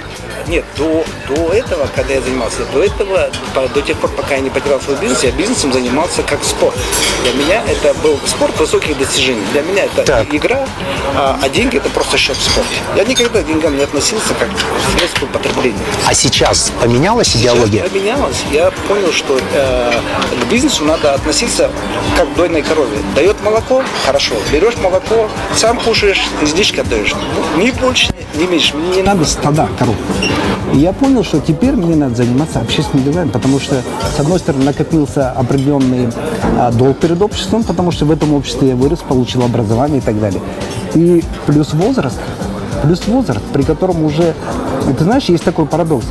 Нет, 0.47 0.63
до, 0.77 1.03
до 1.27 1.51
этого, 1.51 1.89
когда 1.93 2.13
я 2.13 2.21
занимался, 2.21 2.59
до 2.73 2.81
этого, 2.81 3.29
до 3.53 3.81
тех 3.81 3.97
пор, 3.97 4.09
пока 4.11 4.35
я 4.35 4.39
не 4.39 4.49
потерял 4.49 4.79
свой 4.79 4.95
бизнес, 4.95 5.21
я 5.23 5.31
бизнесом 5.31 5.73
занимался 5.73 6.23
как 6.23 6.45
спорт. 6.45 6.77
Для 7.23 7.33
меня 7.33 7.61
это 7.67 7.93
был 7.95 8.17
спорт 8.25 8.57
высоких 8.57 8.97
достижений. 8.97 9.43
Для 9.51 9.61
меня 9.63 9.83
это 9.83 10.03
Так. 10.03 10.33
игра, 10.33 10.65
а, 11.13 11.37
а 11.41 11.49
деньги 11.49 11.75
это 11.75 11.89
просто 11.89 12.17
счет 12.17 12.37
в 12.37 12.41
спорте. 12.41 12.75
Я 12.95 13.03
никогда 13.03 13.41
к 13.41 13.45
деньгам 13.45 13.75
не 13.75 13.83
относился 13.83 14.33
как 14.35 14.47
к 14.47 14.97
средству 14.97 15.27
потребления. 15.27 15.77
А 16.07 16.13
сейчас 16.13 16.71
поменялась 16.81 17.35
идеология? 17.35 17.81
Сейчас 17.81 17.89
поменялось. 17.89 18.43
Я 18.49 18.71
понял, 18.87 19.11
что 19.11 19.37
э, 19.53 20.01
к 20.41 20.49
бизнесу 20.49 20.85
надо 20.85 21.15
относиться 21.15 21.69
как 22.17 22.31
к 22.31 22.35
дойной 22.37 22.61
корове. 22.61 22.97
Дает 23.13 23.41
молоко, 23.43 23.83
хорошо. 24.05 24.35
Берешь 24.53 24.77
молоко, 24.77 25.29
сам 25.55 25.79
кушаешь, 25.79 26.21
излишки 26.41 26.79
отдаешь. 26.79 27.13
Ни 27.57 27.71
больше, 27.71 28.13
ни 28.35 28.45
меньше. 28.45 28.75
Мне 28.77 28.97
не 28.97 29.03
надо 29.03 29.25
стада 29.25 29.67
коров. 29.77 29.95
И 30.73 30.77
я 30.77 30.93
понял, 30.93 31.23
что 31.23 31.39
теперь 31.39 31.73
мне 31.73 31.95
надо 31.95 32.15
заниматься 32.15 32.59
общественным 32.59 33.03
делами, 33.05 33.29
потому 33.29 33.59
что, 33.59 33.81
с 34.15 34.19
одной 34.19 34.39
стороны, 34.39 34.65
накопился 34.65 35.31
определенный 35.31 36.09
а, 36.57 36.71
долг 36.71 36.97
перед 36.99 37.21
обществом, 37.21 37.63
потому 37.63 37.91
что 37.91 38.05
в 38.05 38.11
этом 38.11 38.33
обществе 38.33 38.69
я 38.69 38.75
вырос, 38.75 38.99
получил 38.99 39.43
образование 39.43 39.97
и 39.97 40.01
так 40.01 40.19
далее. 40.19 40.41
И 40.93 41.23
плюс 41.47 41.73
возраст, 41.73 42.19
плюс 42.83 43.07
возраст, 43.07 43.43
при 43.51 43.63
котором 43.63 44.03
уже, 44.03 44.35
ты 44.97 45.03
знаешь, 45.03 45.25
есть 45.25 45.43
такой 45.43 45.65
парадокс. 45.65 46.05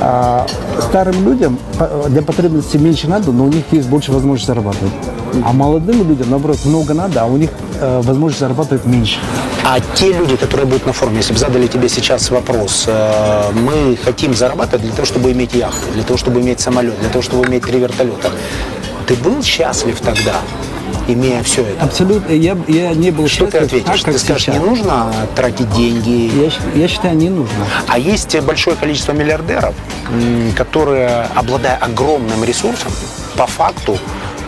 А, 0.00 0.46
старым 0.80 1.24
людям 1.24 1.58
для 2.08 2.22
потребностей 2.22 2.78
меньше 2.78 3.06
надо, 3.06 3.32
но 3.32 3.44
у 3.44 3.48
них 3.48 3.64
есть 3.70 3.88
больше 3.88 4.12
возможности 4.12 4.46
зарабатывать. 4.46 4.92
А 5.44 5.52
молодым 5.52 6.08
людям, 6.08 6.30
наоборот, 6.30 6.58
много 6.64 6.94
надо, 6.94 7.22
а 7.22 7.26
у 7.26 7.36
них 7.36 7.50
э, 7.80 8.00
возможность 8.02 8.40
зарабатывать 8.40 8.84
меньше. 8.84 9.18
А 9.64 9.80
те 9.94 10.12
люди, 10.12 10.36
которые 10.36 10.66
будут 10.66 10.86
на 10.86 10.92
форуме, 10.92 11.18
если 11.18 11.32
бы 11.32 11.38
задали 11.38 11.66
тебе 11.66 11.88
сейчас 11.88 12.30
вопрос, 12.30 12.84
э, 12.86 13.50
мы 13.52 13.96
хотим 14.02 14.34
зарабатывать 14.34 14.82
для 14.82 14.92
того, 14.92 15.06
чтобы 15.06 15.32
иметь 15.32 15.54
яхту, 15.54 15.90
для 15.94 16.02
того, 16.02 16.16
чтобы 16.18 16.40
иметь 16.40 16.60
самолет, 16.60 16.98
для 17.00 17.08
того, 17.08 17.22
чтобы 17.22 17.46
иметь 17.46 17.62
три 17.64 17.78
вертолета. 17.78 18.30
Ты 19.06 19.14
был 19.16 19.42
счастлив 19.42 20.00
тогда, 20.00 20.36
имея 21.08 21.42
все 21.42 21.62
это? 21.62 21.84
Абсолютно. 21.84 22.32
Я, 22.32 22.56
я 22.68 22.94
не 22.94 23.10
был 23.10 23.28
Что 23.28 23.46
ты 23.46 23.58
ответишь? 23.58 23.86
так, 23.86 24.04
как 24.04 24.14
ты 24.14 24.20
скажешь, 24.20 24.42
сейчас. 24.44 24.54
не 24.56 24.64
нужно 24.64 25.12
тратить 25.34 25.70
деньги. 25.72 26.30
Я, 26.74 26.80
я 26.82 26.88
считаю, 26.88 27.16
не 27.16 27.28
нужно. 27.28 27.66
А 27.88 27.98
есть 27.98 28.38
большое 28.40 28.76
количество 28.76 29.12
миллиардеров, 29.12 29.74
которые, 30.56 31.26
обладая 31.34 31.76
огромным 31.76 32.44
ресурсом, 32.44 32.92
по 33.36 33.46
факту 33.46 33.98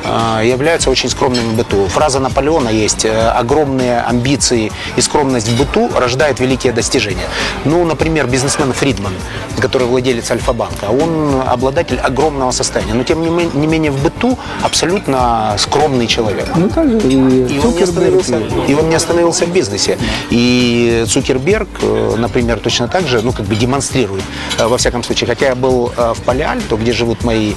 являются 0.05 0.91
очень 0.91 1.09
скромными 1.09 1.51
в 1.53 1.55
быту. 1.57 1.87
Фраза 1.89 2.19
Наполеона 2.21 2.69
есть 2.69 3.05
э, 3.05 3.29
«огромные 3.29 4.01
амбиции 4.01 4.73
и 4.97 5.01
скромность 5.01 5.49
в 5.49 5.57
быту 5.59 5.91
рождает 5.97 6.41
великие 6.41 6.73
достижения». 6.73 7.27
Ну, 7.65 7.85
например, 7.85 8.27
бизнесмен 8.27 8.73
Фридман, 8.73 9.13
который 9.59 9.87
владелец 9.87 10.31
Альфа-банка, 10.31 10.87
он 10.91 11.43
обладатель 11.47 11.99
огромного 11.99 12.51
состояния, 12.51 12.95
но 12.95 13.05
тем 13.05 13.23
не 13.23 13.29
ме- 13.31 13.51
не 13.55 13.67
менее 13.67 13.91
в 13.91 14.03
быту 14.03 14.39
абсолютно 14.63 15.55
скромный 15.59 16.07
человек. 16.07 16.47
Ну, 16.57 16.69
так 16.69 16.89
же 16.91 16.99
и, 17.09 17.13
И 17.13 17.61
он, 17.65 17.75
не 17.75 17.83
остановился, 17.83 18.39
и- 18.69 18.75
он 18.75 18.89
не 18.89 18.95
остановился 18.97 19.45
в 19.47 19.53
бизнесе. 19.53 19.99
И 20.31 21.05
Цукерберг, 21.09 21.69
э, 21.83 22.15
например, 22.19 22.59
точно 22.59 22.89
так 22.89 23.07
же, 23.07 23.21
ну, 23.23 23.33
как 23.33 23.47
бы 23.47 23.55
демонстрирует, 23.57 24.25
э, 24.59 24.67
во 24.67 24.77
всяком 24.77 25.03
случае. 25.05 25.29
Хотя 25.29 25.47
я 25.47 25.55
был 25.55 25.93
в 25.97 26.21
Палеальто, 26.25 26.77
где 26.77 26.93
живут 26.93 27.25
мои 27.25 27.55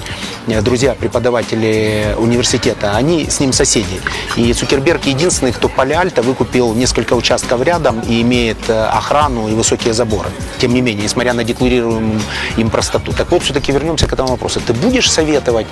э, 0.47 0.61
друзья, 0.61 0.93
преподаватели 0.93 2.15
университета, 2.36 2.96
они 2.96 3.30
с 3.30 3.39
ним 3.39 3.54
соседи. 3.54 4.01
И 4.36 4.54
Цукерберг 4.54 5.06
единственный, 5.06 5.51
кто 5.51 5.70
Палеальто 5.70 6.22
выкупил 6.22 6.74
несколько 6.74 7.13
участков 7.13 7.62
рядом 7.63 8.01
и 8.01 8.22
имеет 8.22 8.58
э, 8.70 8.86
охрану 8.86 9.48
и 9.48 9.54
высокие 9.54 9.94
заборы. 9.94 10.30
Тем 10.60 10.74
не 10.74 10.82
менее, 10.82 11.04
несмотря 11.04 11.34
на 11.34 11.44
декларируемую 11.44 12.22
им 12.58 12.70
простоту. 12.70 13.13
Так 13.13 13.32
вот, 13.32 13.44
все-таки 13.44 13.72
вернемся 13.72 14.08
к 14.08 14.13
этому 14.13 14.30
вопросу. 14.30 14.62
Ты 14.65 14.74
будешь 14.74 15.10
советовать 15.10 15.68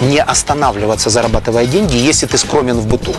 не 0.00 0.18
останавливаться, 0.18 1.10
зарабатывая 1.10 1.66
деньги, 1.66 1.96
если 1.96 2.26
ты 2.26 2.36
скромен 2.38 2.76
в 2.76 2.86
быту? 2.86 3.14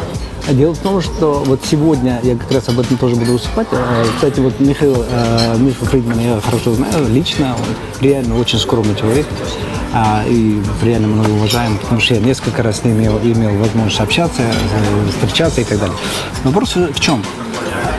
Дело 0.49 0.73
в 0.73 0.79
том, 0.79 1.01
что 1.01 1.43
вот 1.45 1.61
сегодня 1.69 2.19
я 2.23 2.35
как 2.35 2.51
раз 2.51 2.67
об 2.69 2.79
этом 2.79 2.97
тоже 2.97 3.15
буду 3.15 3.33
выступать. 3.33 3.67
Э, 3.71 4.05
Кстати, 4.15 4.39
вот 4.39 4.59
Михаил, 4.59 5.05
э, 5.09 5.57
Мишу 5.57 5.85
Фридмана 5.85 6.21
я 6.21 6.41
хорошо 6.41 6.73
знаю 6.73 7.07
лично. 7.09 7.55
Он 7.55 8.03
реально 8.03 8.39
очень 8.39 8.59
скромный 8.59 8.95
человек. 8.95 9.25
А, 9.93 10.23
и 10.25 10.61
реально 10.83 11.07
много 11.07 11.29
уважаем, 11.31 11.77
потому 11.77 11.99
что 11.99 12.10
я 12.11 12.19
несколько 12.19 12.61
раз 12.63 12.79
с 12.79 12.83
ним 12.83 12.97
имел, 12.97 13.19
имел 13.19 13.51
возможность 13.57 13.99
общаться, 13.99 14.41
э, 14.41 15.09
встречаться 15.09 15.61
и 15.61 15.63
так 15.63 15.79
далее. 15.79 15.95
Вопрос 16.43 16.75
в 16.75 16.99
чем? 16.99 17.23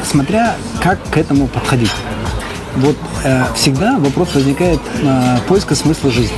Смотря 0.05 0.57
как 0.83 0.99
к 1.11 1.17
этому 1.17 1.47
подходить. 1.47 1.91
Вот 2.77 2.97
э, 3.25 3.45
всегда 3.55 3.99
вопрос 3.99 4.35
возникает 4.35 4.81
э, 5.03 5.39
поиска 5.49 5.75
смысла 5.75 6.11
жизни. 6.11 6.37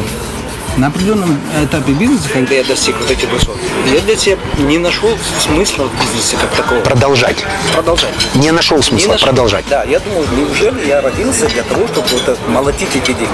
На 0.77 0.89
определенном 0.89 1.39
этапе 1.63 1.93
бизнеса, 1.93 2.29
когда 2.33 2.55
я 2.57 2.65
достиг 2.65 2.97
вот 2.99 3.09
этих 3.09 3.29
высот, 3.31 3.57
я 3.93 4.01
для 4.01 4.17
себя 4.17 4.37
не 4.59 4.79
нашел 4.79 5.17
смысла 5.39 5.85
в 5.85 6.01
бизнесе 6.01 6.37
как 6.37 6.51
такого. 6.51 6.81
Продолжать. 6.81 7.37
Продолжать. 7.73 8.13
Не 8.35 8.51
нашел 8.51 8.83
смысла 8.83 9.07
Не 9.07 9.13
нашел. 9.13 9.29
продолжать. 9.29 9.65
Да, 9.71 9.85
я 9.85 10.01
думал, 10.01 10.25
неужели 10.37 10.89
я 10.89 11.01
родился 11.01 11.47
для 11.47 11.63
того, 11.63 11.87
чтобы 11.87 12.09
вот 12.09 12.23
это, 12.23 12.39
молотить 12.51 12.89
эти 12.97 13.13
деньги? 13.13 13.29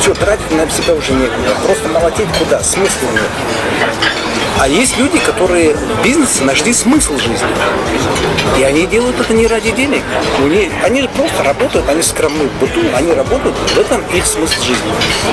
Все, 0.00 0.14
тратить 0.14 0.50
на 0.52 0.70
себя 0.70 0.94
уже 0.94 1.12
некуда. 1.12 1.54
Просто 1.66 1.88
молотить 1.88 2.28
куда? 2.38 2.62
Смысла 2.62 3.08
нет. 3.12 3.22
А 4.58 4.68
есть 4.68 4.98
люди, 4.98 5.18
которые 5.18 5.74
в 5.74 6.04
бизнесе 6.04 6.44
нашли 6.44 6.74
смысл 6.74 7.16
жизни. 7.16 7.48
И 8.58 8.62
они 8.62 8.86
делают 8.86 9.18
это 9.18 9.32
не 9.32 9.46
ради 9.46 9.70
денег. 9.70 10.02
Они 10.84 11.00
же 11.00 11.08
просто 11.08 11.42
работают, 11.42 11.88
они 11.88 12.02
скромны 12.02 12.44
в 12.44 12.60
быту, 12.60 12.80
они 12.94 13.12
работают, 13.12 13.56
в 13.56 13.78
этом 13.78 14.02
их 14.12 14.26
смысл 14.26 14.60
жизни. 14.62 14.92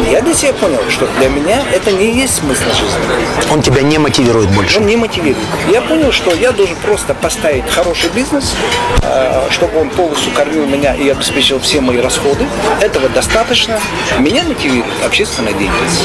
Я 0.09 0.21
для 0.21 0.33
себя 0.33 0.53
понял, 0.53 0.79
что 0.89 1.07
для 1.19 1.27
меня 1.27 1.36
это 1.73 1.91
не 1.91 2.11
есть 2.11 2.35
смысл 2.35 2.65
жизни. 2.65 3.51
Он 3.51 3.61
тебя 3.61 3.81
не 3.81 3.97
мотивирует 3.97 4.49
больше. 4.51 4.79
Он 4.79 4.85
не 4.85 4.95
мотивирует. 4.95 5.37
Я 5.71 5.81
понял, 5.81 6.11
что 6.11 6.33
я 6.33 6.51
должен 6.51 6.75
просто 6.77 7.13
поставить 7.13 7.69
хороший 7.69 8.09
бизнес, 8.09 8.55
э, 9.01 9.47
чтобы 9.51 9.79
он 9.79 9.89
полностью 9.89 10.31
кормил 10.33 10.65
меня 10.65 10.95
и 10.95 11.09
обеспечил 11.09 11.59
все 11.59 11.81
мои 11.81 11.99
расходы. 11.99 12.45
Этого 12.81 13.09
достаточно. 13.09 13.79
Меня 14.19 14.43
мотивирует 14.43 14.85
общественная 15.05 15.53
деятельность. 15.53 16.03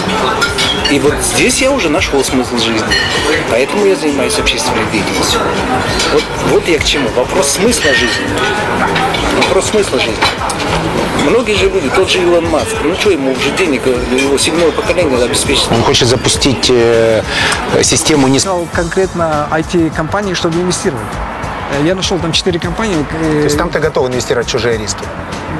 И 0.90 0.98
вот 0.98 1.14
здесь 1.22 1.60
я 1.60 1.70
уже 1.70 1.88
нашел 1.88 2.22
смысл 2.22 2.58
жизни. 2.58 2.94
Поэтому 3.50 3.86
я 3.86 3.96
занимаюсь 3.96 4.38
общественной 4.38 4.84
деятельностью. 4.92 5.40
Вот, 6.12 6.24
вот 6.50 6.68
я 6.68 6.78
к 6.78 6.84
чему. 6.84 7.08
Вопрос 7.16 7.48
смысла 7.52 7.92
жизни. 7.94 8.26
Вопрос 9.36 9.66
смысла 9.70 9.98
жизни. 9.98 10.22
Многие 11.28 11.54
же 11.54 11.68
люди, 11.70 11.88
тот 11.94 12.10
же 12.10 12.20
Илон 12.22 12.46
Маск, 12.50 12.74
ну 12.84 12.94
что 12.96 13.10
ему 13.10 13.32
уже 13.32 13.50
денег, 13.56 13.82
э, 13.86 13.90
его 14.20 14.36
седьмое 14.38 14.70
поколение 14.72 15.22
обеспечить. 15.24 15.70
Он 15.70 15.82
хочет 15.82 16.08
запустить 16.08 16.68
э, 16.68 17.22
систему 17.82 18.26
не... 18.28 18.40
конкретно 18.72 19.46
IT-компании, 19.52 20.34
чтобы 20.34 20.60
инвестировать. 20.60 21.04
Э, 21.80 21.86
Я 21.86 21.94
нашел 21.94 22.18
там 22.18 22.32
четыре 22.32 22.58
компании. 22.58 22.96
э, 23.12 23.38
То 23.38 23.44
есть 23.44 23.56
там 23.56 23.70
ты 23.70 23.78
готов 23.78 24.08
инвестировать 24.08 24.48
в 24.48 24.50
чужие 24.50 24.76
риски. 24.78 25.04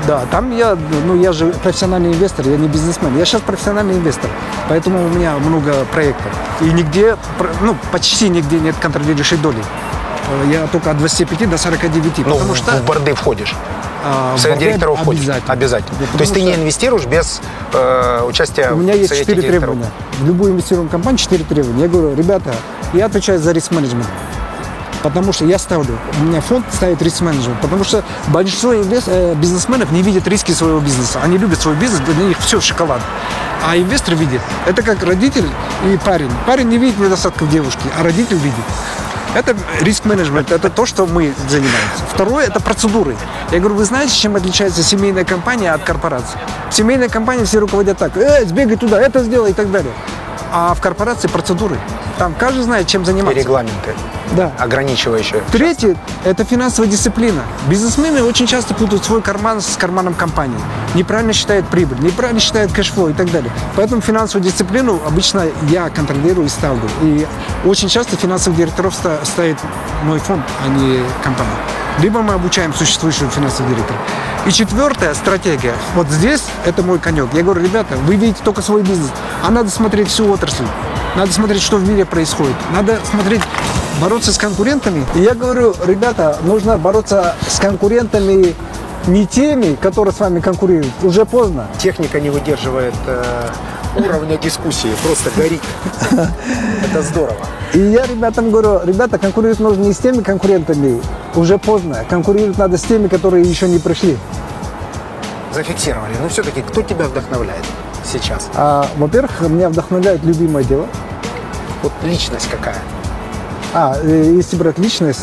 Да, 0.07 0.25
там 0.33 0.57
я, 0.57 0.77
ну 1.07 1.21
я 1.23 1.33
же 1.33 1.47
профессиональный 1.63 2.11
инвестор, 2.13 2.49
я 2.49 2.57
не 2.57 2.67
бизнесмен. 2.67 3.17
Я 3.17 3.25
сейчас 3.25 3.41
профессиональный 3.43 3.95
инвестор, 3.95 4.31
поэтому 4.69 5.05
у 5.05 5.09
меня 5.09 5.37
много 5.39 5.85
проектов. 5.93 6.33
И 6.61 6.65
нигде, 6.65 7.17
ну 7.61 7.77
почти 7.93 8.29
нигде 8.29 8.59
нет 8.59 8.75
контролирующей 8.81 9.37
доли. 9.37 9.63
Я 10.51 10.67
только 10.67 10.91
от 10.91 10.99
25 10.99 11.49
до 11.51 11.57
49, 11.59 12.19
Ну, 12.19 12.25
потому 12.35 12.55
что 12.57 12.73
в 12.73 12.85
борды 12.85 13.15
входишь. 13.15 13.55
А, 14.05 14.37
совет 14.39 14.57
борды 14.57 14.65
директоров 14.65 15.01
входишь. 15.01 15.23
обязательно. 15.23 15.53
Обязательно. 15.53 15.99
Да, 16.01 16.07
То 16.19 16.21
есть 16.21 16.35
ты 16.35 16.43
не 16.43 16.55
инвестируешь 16.55 17.07
без 17.07 17.41
э, 17.73 18.23
участия 18.27 18.71
У 18.73 18.77
меня 18.77 18.95
в 18.95 18.99
есть 18.99 19.17
четыре 19.17 19.43
требования. 19.43 19.91
В 20.19 20.27
любую 20.27 20.53
инвестируемую 20.53 20.91
компанию 20.91 21.19
четыре 21.19 21.45
требования. 21.45 21.83
Я 21.83 21.89
говорю, 21.89 22.15
ребята, 22.15 22.55
я 22.93 23.07
отвечаю 23.07 23.39
за 23.39 23.53
риск-менеджмент. 23.53 24.09
Потому 25.03 25.33
что 25.33 25.45
я 25.45 25.59
ставлю, 25.59 25.99
у 26.21 26.25
меня 26.25 26.41
фонд 26.41 26.65
ставит 26.73 27.03
риск-менеджмент, 27.03 27.61
потому 27.61 27.83
что 27.83 28.05
большинство 28.29 28.73
э, 28.73 29.35
бизнесменов 29.35 29.91
не 29.91 30.01
видят 30.01 30.29
риски 30.29 30.53
своего 30.53 30.79
бизнеса. 30.79 31.19
Они 31.25 31.39
любят 31.39 31.61
свой 31.61 31.75
бизнес, 31.75 32.01
для 32.01 32.25
них 32.25 32.39
все 32.39 32.61
шоколад. 32.61 33.01
А 33.65 33.77
инвестор 33.77 34.15
видит. 34.15 34.41
Это 34.67 34.83
как 34.83 35.03
родитель 35.03 35.49
и 35.87 35.99
парень. 36.05 36.31
Парень 36.47 36.69
не 36.69 36.79
видит 36.79 36.99
недостатков 36.99 37.49
девушки, 37.49 37.83
а 37.99 38.05
родитель 38.05 38.37
видит. 38.37 38.65
Это 39.35 39.57
риск-менеджмент, 39.81 40.53
это 40.53 40.69
то, 40.69 40.85
что 40.85 41.07
мы 41.07 41.33
занимаемся. 41.49 42.05
Второе– 42.13 42.47
это 42.49 42.61
процедуры. 42.61 43.17
Я 43.51 43.61
говорю, 43.61 43.77
вы 43.77 43.85
знаете, 43.85 44.15
чем 44.15 44.37
отличается 44.37 44.83
семейная 44.83 45.25
компания 45.25 45.73
от 45.73 45.83
корпорации? 45.85 46.39
В 46.71 46.75
семейной 46.75 47.09
компании 47.09 47.45
все 47.45 47.59
руководят 47.59 47.97
так, 47.97 48.17
э, 48.17 48.45
сбегай 48.45 48.77
туда, 48.77 49.01
это 49.01 49.25
сделай 49.25 49.53
и 49.53 49.55
так 49.55 49.71
далее. 49.71 49.93
А 50.55 50.75
в 50.75 50.81
корпорации 50.81 51.29
процедуры. 51.29 51.79
Там 52.19 52.35
каждый 52.39 52.63
знает, 52.63 52.87
чем 52.87 53.03
И 53.03 53.05
заниматься. 53.07 53.39
регламенты. 53.41 53.95
Да. 54.33 54.51
ограничивающее. 54.59 55.43
Третье– 55.53 55.95
это 56.25 56.45
финансовая 56.45 56.89
дисциплина. 56.91 57.43
Бизнесмены 57.69 58.23
очень 58.23 58.47
часто 58.47 58.73
путают 58.73 59.05
свой 59.05 59.21
карман 59.21 59.61
с 59.61 59.77
карманом 59.77 60.15
компании. 60.15 60.57
Неправильно 60.95 61.35
считают 61.35 61.67
прибыль, 61.69 61.99
неправильно 62.01 62.41
считают 62.41 62.73
cash 62.73 62.92
flow 62.92 63.11
и 63.11 63.13
так 63.13 63.31
далее. 63.31 63.51
Поэтому 63.77 64.01
финансовую 64.01 64.49
дисциплину 64.49 65.01
обычно 65.07 65.47
я 65.69 65.91
контролирую 65.91 66.47
и 66.47 66.49
ставлю. 66.51 66.89
И 67.03 67.27
очень 67.67 67.89
часто 67.91 68.17
финансовых 68.17 68.59
директоров 68.59 68.95
ста- 68.95 69.23
ставит 69.25 69.59
мой 70.05 70.19
фонд, 70.19 70.45
а 70.65 70.69
не 70.69 71.01
компания. 71.23 71.51
Либо 71.99 72.23
мы 72.23 72.33
обучаем 72.33 72.73
существующего 72.73 73.29
финансового 73.29 73.75
директора. 73.75 73.99
И 74.45 74.51
четвертая 74.51 75.15
стратегия. 75.15 75.75
Вот 75.95 76.09
здесь 76.09 76.43
это 76.67 76.83
мой 76.83 76.99
конек. 76.99 77.29
Я 77.33 77.43
говорю, 77.43 77.63
ребята, 77.63 77.97
вы 77.97 78.17
видите 78.17 78.41
только 78.43 78.61
свой 78.61 78.83
бизнес, 78.83 79.11
а 79.45 79.51
надо 79.51 79.71
смотреть 79.71 80.09
всю 80.09 80.29
отрасль. 80.33 80.65
Надо 81.15 81.33
смотреть, 81.33 81.63
что 81.63 81.77
в 81.77 81.89
мире 81.89 82.05
происходит. 82.05 82.57
Надо 82.73 82.99
смотреть, 83.09 83.43
бороться 84.01 84.33
с 84.33 84.39
конкурентами. 84.39 85.07
И 85.15 85.21
я 85.21 85.35
говорю, 85.35 85.75
ребята, 85.87 86.39
нужно 86.43 86.77
бороться 86.77 87.37
с 87.47 87.61
конкурентами 87.61 88.55
не 89.07 89.27
теми, 89.27 89.77
которые 89.77 90.13
с 90.13 90.19
вами 90.19 90.41
конкурируют. 90.41 90.93
Уже 91.03 91.25
поздно. 91.25 91.69
Техника 91.79 92.21
не 92.21 92.31
выдерживает 92.31 92.95
э, 93.07 93.49
уровня 93.97 94.37
дискуссии, 94.39 94.91
просто 95.05 95.31
горит. 95.37 95.63
Это 96.11 97.03
здорово. 97.03 97.47
И 97.75 97.79
я 97.79 98.07
ребятам 98.07 98.51
говорю, 98.51 98.81
ребята, 98.85 99.19
конкурировать 99.19 99.61
нужно 99.61 99.83
не 99.83 99.93
с 99.93 99.99
теми 99.99 100.23
конкурентами, 100.23 101.01
уже 101.35 101.59
поздно. 101.59 102.05
Конкурировать 102.09 102.59
надо 102.59 102.77
с 102.77 102.83
теми, 102.83 103.09
которые 103.09 103.45
еще 103.45 103.69
не 103.69 103.79
пришли. 103.79 104.19
Зафиксировали. 105.55 106.15
Но 106.21 106.29
все-таки 106.29 106.63
кто 106.63 106.83
тебя 106.83 107.07
вдохновляет 107.07 107.65
сейчас? 108.05 108.49
А, 108.55 108.87
во-первых, 108.97 109.41
меня 109.43 109.69
вдохновляет 109.69 110.25
любимое 110.25 110.65
дело. 110.65 110.87
Вот 111.83 111.93
личность 112.05 112.49
какая? 112.51 112.79
А, 113.75 113.97
э, 114.03 114.33
если 114.37 114.57
брать 114.57 114.79
личность, 114.79 115.21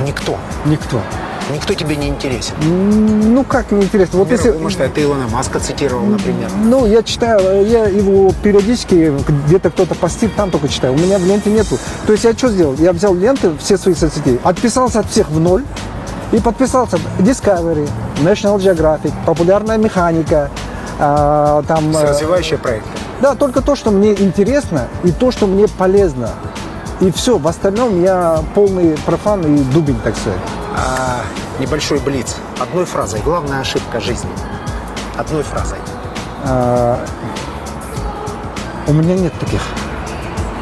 Никто. 0.00 0.38
никто. 0.64 1.00
Никто 1.52 1.74
тебе 1.74 1.96
не 1.96 2.08
интересен. 2.08 2.54
Ну 2.62 3.44
как 3.44 3.70
неинтересно. 3.70 4.18
Вот 4.18 4.30
если, 4.30 4.50
Может, 4.52 4.92
ты 4.94 5.02
Илона 5.02 5.26
Маска 5.28 5.60
цитировал, 5.60 6.04
например. 6.06 6.48
ну 6.64 6.86
я 6.86 7.02
читаю, 7.02 7.66
я 7.66 7.86
его 7.86 8.32
периодически 8.42 9.12
где-то 9.46 9.70
кто-то 9.70 9.94
постит, 9.94 10.34
там 10.36 10.50
только 10.50 10.68
читаю. 10.68 10.94
У 10.94 10.98
меня 10.98 11.18
в 11.18 11.24
ленте 11.24 11.50
нету. 11.50 11.78
То 12.06 12.12
есть 12.12 12.24
я 12.24 12.32
что 12.32 12.48
сделал? 12.48 12.74
Я 12.74 12.92
взял 12.92 13.14
ленты 13.14 13.52
все 13.58 13.76
свои 13.78 13.94
соцсети, 13.94 14.38
отписался 14.42 15.00
от 15.00 15.10
всех 15.10 15.28
в 15.30 15.40
ноль 15.40 15.64
и 16.32 16.38
подписался 16.38 16.98
Discovery, 17.18 17.88
National 18.22 18.56
Geographic, 18.58 19.12
популярная 19.26 19.78
механика, 19.78 20.50
а, 20.98 21.62
там. 21.66 21.94
э, 21.96 22.04
Развивающие 22.08 22.58
проекты. 22.58 22.88
Да, 23.20 23.34
только 23.34 23.60
то, 23.62 23.74
что 23.74 23.90
мне 23.90 24.12
интересно 24.12 24.88
и 25.02 25.10
то, 25.12 25.30
что 25.30 25.46
мне 25.46 25.66
полезно. 25.68 26.30
И 27.00 27.10
все, 27.10 27.38
в 27.38 27.48
остальном 27.48 28.02
я 28.02 28.40
полный 28.54 28.96
профан 29.06 29.40
и 29.42 29.58
дубень, 29.72 29.98
так 30.04 30.14
сказать. 30.16 30.38
А, 30.76 31.22
небольшой 31.60 32.00
блиц. 32.00 32.36
Одной 32.58 32.84
фразой. 32.84 33.20
Главная 33.20 33.60
ошибка 33.60 34.00
жизни. 34.00 34.30
Одной 35.16 35.42
фразой. 35.42 35.78
А, 36.44 36.98
у 38.86 38.92
меня 38.92 39.14
нет 39.14 39.32
таких. 39.38 39.60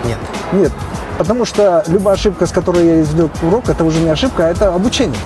Нет. 0.05 0.19
Нет. 0.53 0.73
Потому 1.17 1.45
что 1.45 1.83
любая 1.87 2.15
ошибка, 2.15 2.47
с 2.47 2.53
которой 2.53 2.87
я 2.87 3.01
извлек 3.01 3.31
урок, 3.43 3.69
это 3.69 3.85
уже 3.85 4.01
не 4.01 4.11
ошибка, 4.11 4.47
а 4.47 4.51
это 4.51 4.75
обучение. 4.75 5.19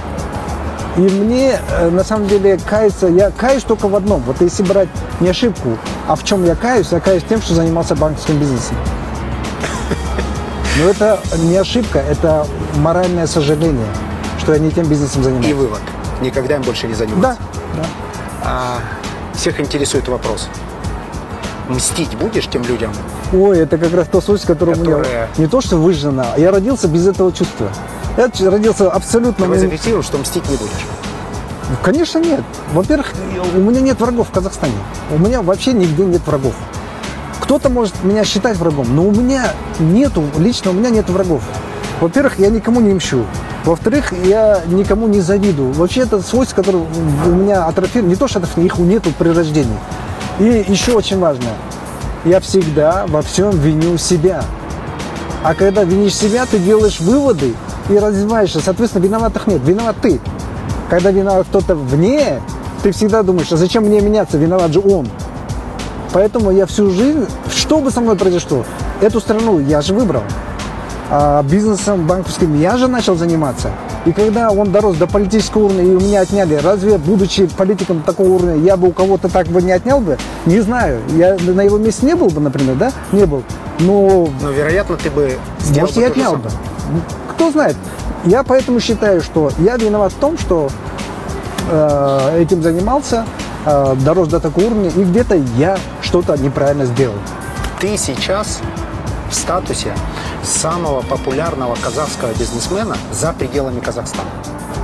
И 0.96 1.00
мне, 1.00 1.58
э, 1.70 1.88
на 1.88 2.04
самом 2.04 2.28
деле, 2.28 2.58
каяться, 2.58 3.06
я 3.06 3.30
каюсь 3.30 3.62
только 3.62 3.88
в 3.88 3.96
одном. 3.96 4.22
Вот 4.26 4.40
если 4.40 4.62
брать 4.62 4.88
не 5.20 5.28
ошибку, 5.28 5.78
а 6.06 6.16
в 6.16 6.24
чем 6.24 6.44
я 6.44 6.54
каюсь, 6.54 6.88
я 6.92 7.00
каюсь 7.00 7.22
тем, 7.26 7.40
что 7.40 7.54
занимался 7.54 7.94
банковским 7.94 8.38
бизнесом. 8.38 8.76
Но 10.78 10.88
это 10.88 11.18
не 11.38 11.56
ошибка, 11.56 11.98
это 11.98 12.46
моральное 12.76 13.26
сожаление, 13.26 13.86
что 14.42 14.54
я 14.54 14.58
не 14.58 14.70
тем 14.70 14.86
бизнесом 14.86 15.20
И 15.22 15.24
занимаюсь. 15.24 15.54
вывод. 15.54 15.80
Никогда 16.20 16.56
им 16.56 16.62
больше 16.62 16.88
не 16.88 16.94
заниматься. 16.94 17.40
Да, 17.76 17.82
да. 17.82 17.88
А, 18.44 18.78
всех 19.36 19.60
интересует 19.60 20.08
вопрос. 20.08 20.48
Мстить 21.68 22.16
будешь 22.16 22.48
тем 22.48 22.62
людям? 22.64 22.92
Ой, 23.32 23.60
это 23.60 23.78
как 23.78 23.94
раз 23.94 24.08
то 24.08 24.20
суть, 24.20 24.42
которое 24.42 24.74
у 24.76 24.80
меня 24.80 24.96
Которая- 24.96 25.28
не 25.38 25.46
то, 25.46 25.60
что 25.60 25.76
выжжена, 25.76 26.26
я 26.36 26.50
родился 26.50 26.88
без 26.88 27.06
этого 27.06 27.32
чувства. 27.32 27.68
Я 28.18 28.28
родился 28.50 28.90
абсолютно... 28.90 29.44
Давай 29.46 29.58
ну, 29.58 29.64
зафиксируем, 29.64 30.02
что 30.02 30.18
мстить 30.18 30.46
не 30.50 30.56
будешь. 30.56 30.86
Ну, 31.70 31.76
Конечно, 31.82 32.18
нет. 32.18 32.42
Во-первых, 32.72 33.12
у 33.54 33.58
меня 33.58 33.80
нет 33.80 33.98
врагов 34.00 34.28
в 34.28 34.32
Казахстане. 34.32 34.74
У 35.10 35.18
меня 35.18 35.40
вообще 35.40 35.72
нигде 35.72 36.04
нет 36.04 36.20
врагов. 36.26 36.54
Кто-то 37.40 37.70
может 37.70 37.94
меня 38.02 38.24
считать 38.24 38.56
врагом, 38.58 38.94
но 38.94 39.04
у 39.04 39.12
меня 39.12 39.52
нету, 39.78 40.24
лично 40.36 40.72
у 40.72 40.74
меня 40.74 40.90
нет 40.90 41.08
врагов. 41.08 41.42
Во-первых, 42.00 42.38
я 42.38 42.50
никому 42.50 42.80
не 42.80 42.92
мщу. 42.92 43.24
Во-вторых, 43.64 44.12
я 44.24 44.60
никому 44.66 45.06
не 45.06 45.20
завидую. 45.20 45.72
Вообще 45.72 46.00
это 46.00 46.20
свойство, 46.20 46.56
которое 46.56 46.84
у 47.24 47.28
меня 47.28 47.66
атрофировано. 47.66 48.10
Не 48.10 48.16
то, 48.16 48.26
что 48.26 48.38
атрофировано, 48.38 48.66
их 48.66 48.78
нету 48.78 49.10
при 49.16 49.28
рождении. 49.28 49.78
И 50.40 50.64
еще 50.66 50.92
очень 50.92 51.18
важно. 51.18 51.46
Я 52.24 52.40
всегда 52.40 53.04
во 53.06 53.22
всем 53.22 53.50
виню 53.50 53.98
себя. 53.98 54.44
А 55.44 55.54
когда 55.54 55.84
винишь 55.84 56.14
себя, 56.14 56.46
ты 56.46 56.58
делаешь 56.58 57.00
выводы 57.00 57.54
и 57.88 57.98
развиваешься. 57.98 58.60
Соответственно, 58.60 59.04
виноватых 59.04 59.46
нет. 59.46 59.60
Виноват 59.64 59.96
ты. 60.02 60.20
Когда 60.90 61.10
виноват 61.10 61.46
кто-то 61.48 61.74
вне, 61.74 62.40
ты 62.82 62.90
всегда 62.90 63.22
думаешь, 63.22 63.50
а 63.52 63.56
зачем 63.56 63.84
мне 63.84 64.00
меняться? 64.00 64.38
Виноват 64.38 64.72
же 64.72 64.80
он. 64.80 65.08
Поэтому 66.12 66.50
я 66.50 66.66
всю 66.66 66.90
жизнь, 66.90 67.26
что 67.50 67.80
бы 67.80 67.90
со 67.90 68.00
мной 68.00 68.16
произошло, 68.16 68.64
эту 69.00 69.20
страну 69.20 69.60
я 69.60 69.80
же 69.80 69.94
выбрал. 69.94 70.22
А 71.14 71.42
бизнесом 71.42 72.06
банковским 72.06 72.58
я 72.58 72.78
же 72.78 72.88
начал 72.88 73.16
заниматься. 73.16 73.70
И 74.06 74.12
когда 74.12 74.50
он 74.50 74.72
дорос 74.72 74.96
до 74.96 75.06
политического 75.06 75.66
уровня 75.66 75.84
и 75.84 75.94
у 75.94 76.00
меня 76.00 76.22
отняли, 76.22 76.54
разве, 76.54 76.96
будучи 76.96 77.46
политиком 77.48 78.00
такого 78.00 78.28
уровня, 78.28 78.56
я 78.56 78.78
бы 78.78 78.88
у 78.88 78.92
кого-то 78.92 79.28
так 79.28 79.46
бы 79.48 79.60
не 79.60 79.72
отнял 79.72 80.00
бы? 80.00 80.16
Не 80.46 80.60
знаю. 80.60 81.02
Я 81.10 81.36
на 81.36 81.60
его 81.60 81.76
месте 81.76 82.06
не 82.06 82.16
был 82.16 82.28
бы, 82.28 82.40
например, 82.40 82.76
да? 82.76 82.92
Не 83.12 83.26
был. 83.26 83.42
Но 83.78 84.26
Но, 84.40 84.50
вероятно, 84.52 84.96
ты 84.96 85.10
бы 85.10 85.36
сделал 85.60 85.82
может, 85.82 85.96
бы 85.96 86.00
я 86.00 86.08
отнял 86.08 86.36
бы. 86.36 86.50
Кто 87.32 87.50
знает. 87.50 87.76
Я 88.24 88.42
поэтому 88.42 88.80
считаю, 88.80 89.20
что 89.20 89.50
я 89.58 89.76
виноват 89.76 90.12
в 90.12 90.16
том, 90.16 90.38
что 90.38 90.70
э, 91.70 92.40
этим 92.40 92.62
занимался, 92.62 93.26
э, 93.66 93.96
дорос 94.02 94.28
до 94.28 94.40
такого 94.40 94.64
уровня, 94.64 94.88
и 94.88 95.04
где-то 95.04 95.34
я 95.58 95.76
что-то 96.00 96.38
неправильно 96.38 96.86
сделал. 96.86 97.16
Ты 97.80 97.98
сейчас 97.98 98.60
в 99.28 99.34
статусе 99.34 99.92
самого 100.42 101.02
популярного 101.02 101.76
казахского 101.76 102.32
бизнесмена 102.34 102.96
за 103.12 103.32
пределами 103.32 103.80
Казахстана. 103.80 104.28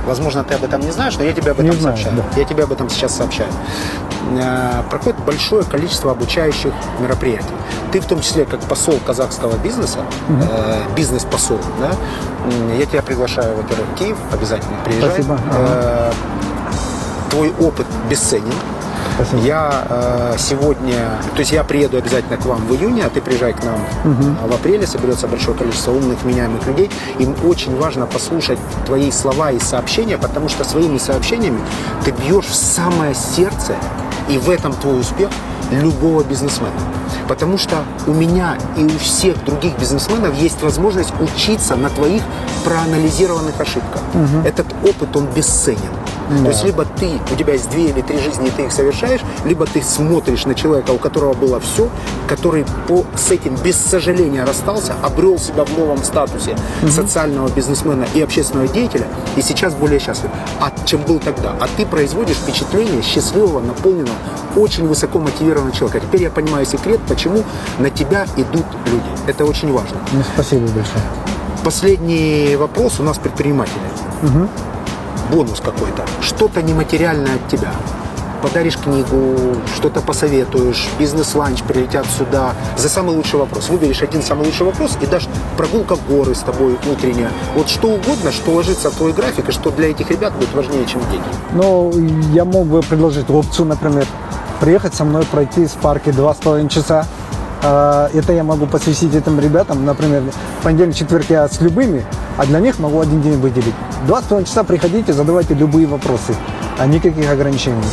Возможно, 0.05 0.43
ты 0.43 0.55
об 0.55 0.63
этом 0.63 0.81
не 0.81 0.91
знаешь, 0.91 1.17
но 1.17 1.23
я 1.23 1.33
тебе 1.33 1.51
об 1.51 1.59
этом 1.59 1.69
Не 1.69 1.79
знаю, 1.79 1.97
сообщаю. 1.97 2.15
да. 2.33 2.39
Я 2.39 2.45
тебе 2.45 2.63
об 2.63 2.71
этом 2.71 2.89
сейчас 2.89 3.15
сообщаю. 3.15 3.49
Э, 4.39 4.81
Проходит 4.89 5.19
большое 5.19 5.63
количество 5.63 6.11
обучающих 6.11 6.73
мероприятий. 6.99 7.45
Ты 7.91 7.99
в 7.99 8.05
том 8.05 8.21
числе 8.21 8.45
как 8.45 8.59
посол 8.61 8.99
казахского 9.05 9.55
бизнеса, 9.57 9.99
э, 10.29 10.81
бизнес-посол, 10.95 11.59
да, 11.79 11.91
я 12.75 12.85
тебя 12.85 13.01
приглашаю, 13.01 13.55
во-первых, 13.55 13.87
в 13.89 13.95
Киев, 13.95 14.17
обязательно 14.31 14.77
приезжай. 14.85 15.09
Спасибо. 15.11 15.39
Э, 15.53 16.11
Твой 17.29 17.53
опыт 17.59 17.85
бесценен. 18.09 18.51
Спасибо. 19.19 19.41
Я 19.41 19.85
э, 19.89 20.35
сегодня, 20.37 21.19
то 21.33 21.39
есть 21.39 21.51
я 21.51 21.65
приеду 21.65 21.97
обязательно 21.97 22.37
к 22.37 22.45
вам 22.45 22.65
в 22.65 22.73
июне, 22.73 23.03
а 23.03 23.09
ты 23.09 23.19
приезжай 23.19 23.51
к 23.51 23.61
нам 23.65 23.79
э, 24.05 24.47
в 24.47 24.53
апреле, 24.53 24.87
соберется 24.87 25.27
большое 25.27 25.57
количество 25.57 25.91
умных, 25.91 26.23
меняемых 26.23 26.65
людей. 26.65 26.89
Им 27.17 27.35
очень 27.43 27.75
важно 27.75 28.05
послушать 28.05 28.59
твои 28.85 29.11
слова 29.11 29.51
и 29.51 29.59
сообщения, 29.59 30.17
потому 30.17 30.47
что 30.47 30.63
своими 30.63 30.97
сообщениями 30.97 31.59
ты 32.05 32.11
бьешь 32.11 32.45
в 32.45 32.55
самое 32.55 33.13
сердце, 33.13 33.75
и 34.29 34.37
в 34.37 34.49
этом 34.49 34.73
твой 34.73 35.01
успех 35.01 35.29
любого 35.71 36.23
бизнесмена. 36.23 36.71
Потому 37.27 37.57
что 37.57 37.83
у 38.07 38.13
меня 38.13 38.57
и 38.77 38.85
у 38.85 38.97
всех 38.99 39.43
других 39.43 39.77
бизнесменов 39.77 40.33
есть 40.35 40.61
возможность 40.61 41.13
учиться 41.19 41.75
на 41.75 41.89
твоих 41.89 42.23
проанализированных 42.63 43.59
ошибках. 43.59 44.01
Этот 44.45 44.67
опыт, 44.83 45.15
он 45.15 45.25
бесценен. 45.35 45.98
То 46.29 46.49
есть 46.49 46.63
либо 46.63 46.85
ты, 46.85 47.19
у 47.31 47.35
тебя 47.35 47.53
есть 47.53 47.69
две 47.69 47.89
или 47.89 48.01
три 48.01 48.19
жизни, 48.19 48.47
и 48.47 48.51
ты 48.51 48.63
их 48.63 48.71
совершаешь, 48.71 49.21
либо 49.45 49.65
ты 49.65 49.81
смотришь 49.81 50.45
на 50.45 50.53
человека, 50.53 50.91
у 50.91 50.97
которого 50.97 51.33
было 51.33 51.59
все, 51.59 51.89
который 52.27 52.65
по, 52.87 53.03
с 53.15 53.31
этим 53.31 53.55
без 53.63 53.75
сожаления 53.77 54.43
расстался, 54.43 54.93
обрел 55.01 55.39
себя 55.39 55.65
в 55.65 55.77
новом 55.77 56.03
статусе 56.03 56.55
социального 56.87 57.49
бизнесмена 57.49 58.05
и 58.13 58.21
общественного 58.21 58.67
деятеля, 58.67 59.07
и 59.35 59.41
сейчас 59.41 59.73
более 59.73 59.99
счастлив, 59.99 60.29
а, 60.59 60.71
чем 60.85 61.01
был 61.01 61.19
тогда. 61.19 61.55
А 61.59 61.67
ты 61.77 61.85
производишь 61.85 62.37
впечатление 62.37 63.01
счастливого, 63.01 63.59
наполненного, 63.59 64.15
очень 64.55 64.87
высоко 64.87 65.19
мотивированного 65.19 65.75
человека. 65.75 66.05
Теперь 66.05 66.23
я 66.23 66.29
понимаю 66.29 66.65
секрет, 66.65 66.99
почему 67.07 67.43
на 67.79 67.89
тебя 67.89 68.25
идут 68.37 68.65
люди. 68.85 69.09
Это 69.27 69.45
очень 69.45 69.71
важно. 69.71 69.97
Ну, 70.13 70.21
спасибо 70.33 70.65
большое. 70.67 71.03
Последний 71.63 72.55
вопрос 72.55 72.99
у 72.99 73.03
нас 73.03 73.17
предприниматели. 73.17 73.75
Бонус 75.31 75.59
какой-то. 75.59 76.05
Что-то 76.21 76.61
нематериальное 76.61 77.35
от 77.35 77.47
тебя. 77.49 77.71
подаришь 78.41 78.77
книгу, 78.77 79.55
что-то 79.75 80.01
посоветуешь, 80.01 80.87
бизнес-ланч 80.97 81.63
прилетят 81.63 82.05
сюда 82.17 82.53
за 82.77 82.89
самый 82.89 83.15
лучший 83.15 83.39
вопрос. 83.39 83.69
Выберешь 83.69 84.01
один 84.01 84.23
самый 84.23 84.45
лучший 84.45 84.65
вопрос 84.65 84.97
и 85.01 85.05
дашь 85.05 85.27
прогулка 85.57 85.95
в 85.95 86.07
горы 86.07 86.35
с 86.35 86.39
тобой 86.39 86.77
утренняя. 86.91 87.31
Вот 87.55 87.69
что 87.69 87.89
угодно, 87.89 88.31
что 88.31 88.51
ложится 88.51 88.89
в 88.89 88.95
твой 88.95 89.13
график 89.13 89.49
и 89.49 89.51
что 89.51 89.71
для 89.71 89.91
этих 89.91 90.09
ребят 90.09 90.33
будет 90.33 90.53
важнее, 90.53 90.85
чем 90.85 91.01
деньги. 91.11 91.27
Но 91.53 91.91
я 92.33 92.45
мог 92.45 92.67
бы 92.67 92.81
предложить 92.81 93.29
опцию, 93.29 93.67
например, 93.67 94.05
приехать 94.59 94.93
со 94.93 95.05
мной 95.05 95.23
пройти 95.25 95.65
в 95.65 95.73
парке 95.73 96.11
два 96.11 96.33
с 96.33 96.37
половиной 96.37 96.69
часа. 96.69 97.05
А, 97.61 98.09
Это 98.13 98.33
я 98.33 98.43
могу 98.43 98.65
посвятить 98.67 99.13
этим 99.13 99.39
ребятам, 99.39 99.85
например, 99.85 100.23
понедельник, 100.63 100.95
четверг 100.95 101.25
я 101.29 101.47
с 101.47 101.59
любыми, 101.61 102.05
а 102.37 102.45
для 102.45 102.59
них 102.59 102.79
могу 102.79 102.99
один 102.99 103.21
день 103.21 103.37
выделить. 103.39 103.73
Два 104.07 104.21
с 104.21 104.25
половиной 104.25 104.47
часа 104.47 104.63
приходите, 104.63 105.11
задавайте 105.13 105.53
любые 105.53 105.85
вопросы, 105.85 106.35
а 106.77 106.87
никаких 106.87 107.29
ограничений. 107.29 107.83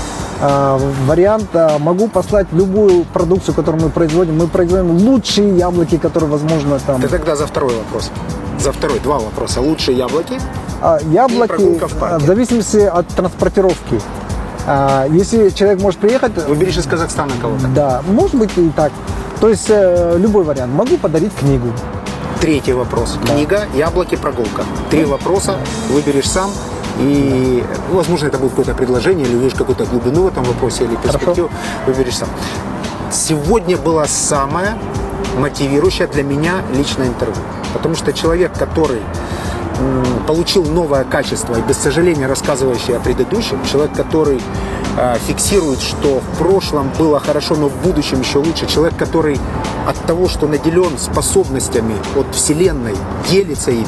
А, 0.40 0.78
Вариант, 1.06 1.48
а, 1.54 1.78
могу 1.78 2.08
послать 2.08 2.46
любую 2.52 3.04
продукцию, 3.04 3.54
которую 3.54 3.82
мы 3.84 3.90
производим. 3.90 4.36
Мы 4.36 4.46
производим 4.46 4.90
лучшие 4.90 5.56
яблоки, 5.56 5.96
которые, 5.96 6.30
возможно, 6.30 6.78
там... 6.86 7.00
Ты 7.00 7.08
тогда 7.08 7.34
за 7.34 7.46
второй 7.46 7.74
вопрос. 7.74 8.10
За 8.60 8.70
второй 8.72 9.00
два 9.00 9.18
вопроса. 9.18 9.60
Лучшие 9.60 9.96
яблоки. 9.98 10.38
Яблоки, 11.10 11.80
в 11.80 12.18
в 12.18 12.26
зависимости 12.26 12.78
от 12.78 13.08
транспортировки. 13.08 14.00
Если 15.10 15.50
человек 15.50 15.80
может 15.80 16.00
приехать, 16.00 16.32
Выберешь 16.46 16.76
из 16.76 16.86
Казахстана 16.86 17.32
кого-то. 17.40 17.66
Да, 17.68 18.02
может 18.06 18.34
быть 18.34 18.50
и 18.56 18.68
так. 18.70 18.92
То 19.40 19.48
есть 19.48 19.66
э, 19.68 20.16
любой 20.18 20.44
вариант. 20.44 20.72
Могу 20.72 20.96
подарить 20.96 21.34
книгу. 21.34 21.68
Третий 22.40 22.72
вопрос. 22.72 23.18
Книга, 23.24 23.66
яблоки, 23.74 24.16
прогулка. 24.16 24.64
Три 24.90 25.04
вопроса. 25.04 25.58
Выберешь 25.90 26.28
сам. 26.28 26.50
И, 26.98 27.62
возможно, 27.90 28.26
это 28.26 28.38
будет 28.38 28.50
какое-то 28.50 28.74
предложение, 28.74 29.26
или 29.26 29.36
увидишь 29.36 29.56
какую-то 29.56 29.84
глубину 29.84 30.22
в 30.22 30.28
этом 30.28 30.44
вопросе, 30.44 30.84
или 30.84 30.96
перспективу, 30.96 31.50
выберешь 31.86 32.16
сам. 32.16 32.28
Сегодня 33.12 33.76
было 33.76 34.06
самое 34.06 34.78
мотивирующее 35.38 36.06
для 36.06 36.22
меня 36.22 36.62
личное 36.74 37.08
интервью. 37.08 37.42
Потому 37.74 37.94
что 37.94 38.12
человек, 38.14 38.52
который 38.58 39.02
получил 40.26 40.64
новое 40.64 41.04
качество 41.04 41.54
и 41.54 41.60
без 41.60 41.76
сожаления 41.76 42.26
рассказывающий 42.26 42.96
о 42.96 43.00
предыдущем, 43.00 43.58
человек, 43.70 43.94
который 43.94 44.40
фиксирует, 45.26 45.80
что 45.80 46.20
в 46.20 46.38
прошлом 46.38 46.90
было 46.98 47.20
хорошо, 47.20 47.56
но 47.56 47.68
в 47.68 47.76
будущем 47.82 48.20
еще 48.20 48.38
лучше, 48.38 48.66
человек, 48.66 48.96
который 48.96 49.38
от 49.86 49.96
того, 50.06 50.28
что 50.28 50.46
наделен 50.46 50.98
способностями 50.98 51.94
от 52.16 52.34
Вселенной, 52.34 52.96
делится 53.30 53.70
ими, 53.70 53.86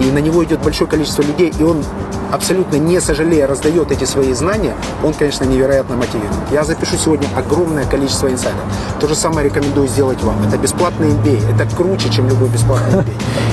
и 0.00 0.04
на 0.10 0.18
него 0.18 0.44
идет 0.44 0.60
большое 0.62 0.88
количество 0.88 1.22
людей, 1.22 1.52
и 1.58 1.62
он 1.62 1.84
абсолютно 2.32 2.76
не 2.76 3.00
сожалея 3.00 3.46
раздает 3.46 3.92
эти 3.92 4.04
свои 4.04 4.32
знания, 4.32 4.74
он, 5.02 5.14
конечно, 5.14 5.44
невероятно 5.44 5.96
мотивирует. 5.96 6.32
Я 6.50 6.64
запишу 6.64 6.96
сегодня 6.96 7.28
огромное 7.36 7.84
количество 7.84 8.28
инсайдов. 8.28 8.62
То 9.00 9.06
же 9.06 9.14
самое 9.14 9.48
рекомендую 9.48 9.86
сделать 9.86 10.22
вам. 10.22 10.36
Это 10.46 10.58
бесплатный 10.58 11.10
MBA. 11.10 11.54
Это 11.54 11.76
круче, 11.76 12.10
чем 12.10 12.28
любой 12.28 12.48
бесплатный 12.48 13.04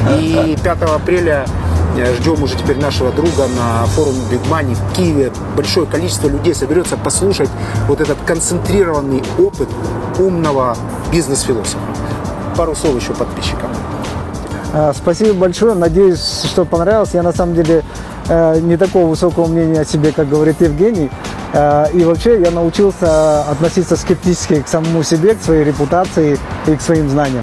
MBA. 0.05 0.53
И 0.53 0.57
5 0.63 0.81
апреля 0.83 1.45
ждем 2.19 2.41
уже 2.43 2.55
теперь 2.55 2.79
нашего 2.79 3.11
друга 3.11 3.47
на 3.57 3.85
форуме 3.87 4.19
Big 4.31 4.41
Money 4.49 4.75
в 4.75 4.95
Киеве. 4.95 5.31
Большое 5.55 5.85
количество 5.85 6.27
людей 6.27 6.55
соберется 6.55 6.97
послушать 6.97 7.49
вот 7.87 8.01
этот 8.01 8.17
концентрированный 8.25 9.23
опыт 9.37 9.69
умного 10.19 10.75
бизнес-философа. 11.11 11.79
Пару 12.55 12.75
слов 12.75 12.95
еще 12.95 13.13
подписчикам. 13.13 13.69
А, 14.73 14.93
Спасибо 14.93 15.33
большое. 15.33 15.73
Надеюсь, 15.73 16.43
что 16.45 16.65
понравилось. 16.65 17.09
Я 17.13 17.23
на 17.23 17.33
самом 17.33 17.55
деле 17.55 17.83
э, 18.27 18.59
не 18.61 18.77
такого 18.77 19.07
высокого 19.07 19.47
мнения 19.47 19.81
о 19.81 19.85
себе, 19.85 20.11
как 20.11 20.29
говорит 20.29 20.61
Евгений. 20.61 21.09
Э, 21.53 21.85
И 21.93 22.03
вообще 22.03 22.39
я 22.41 22.51
научился 22.51 23.41
относиться 23.49 23.97
скептически 23.97 24.61
к 24.61 24.67
самому 24.67 25.03
себе, 25.03 25.35
к 25.35 25.41
своей 25.41 25.63
репутации 25.63 26.39
и 26.67 26.75
к 26.75 26.81
своим 26.81 27.09
знаниям. 27.09 27.40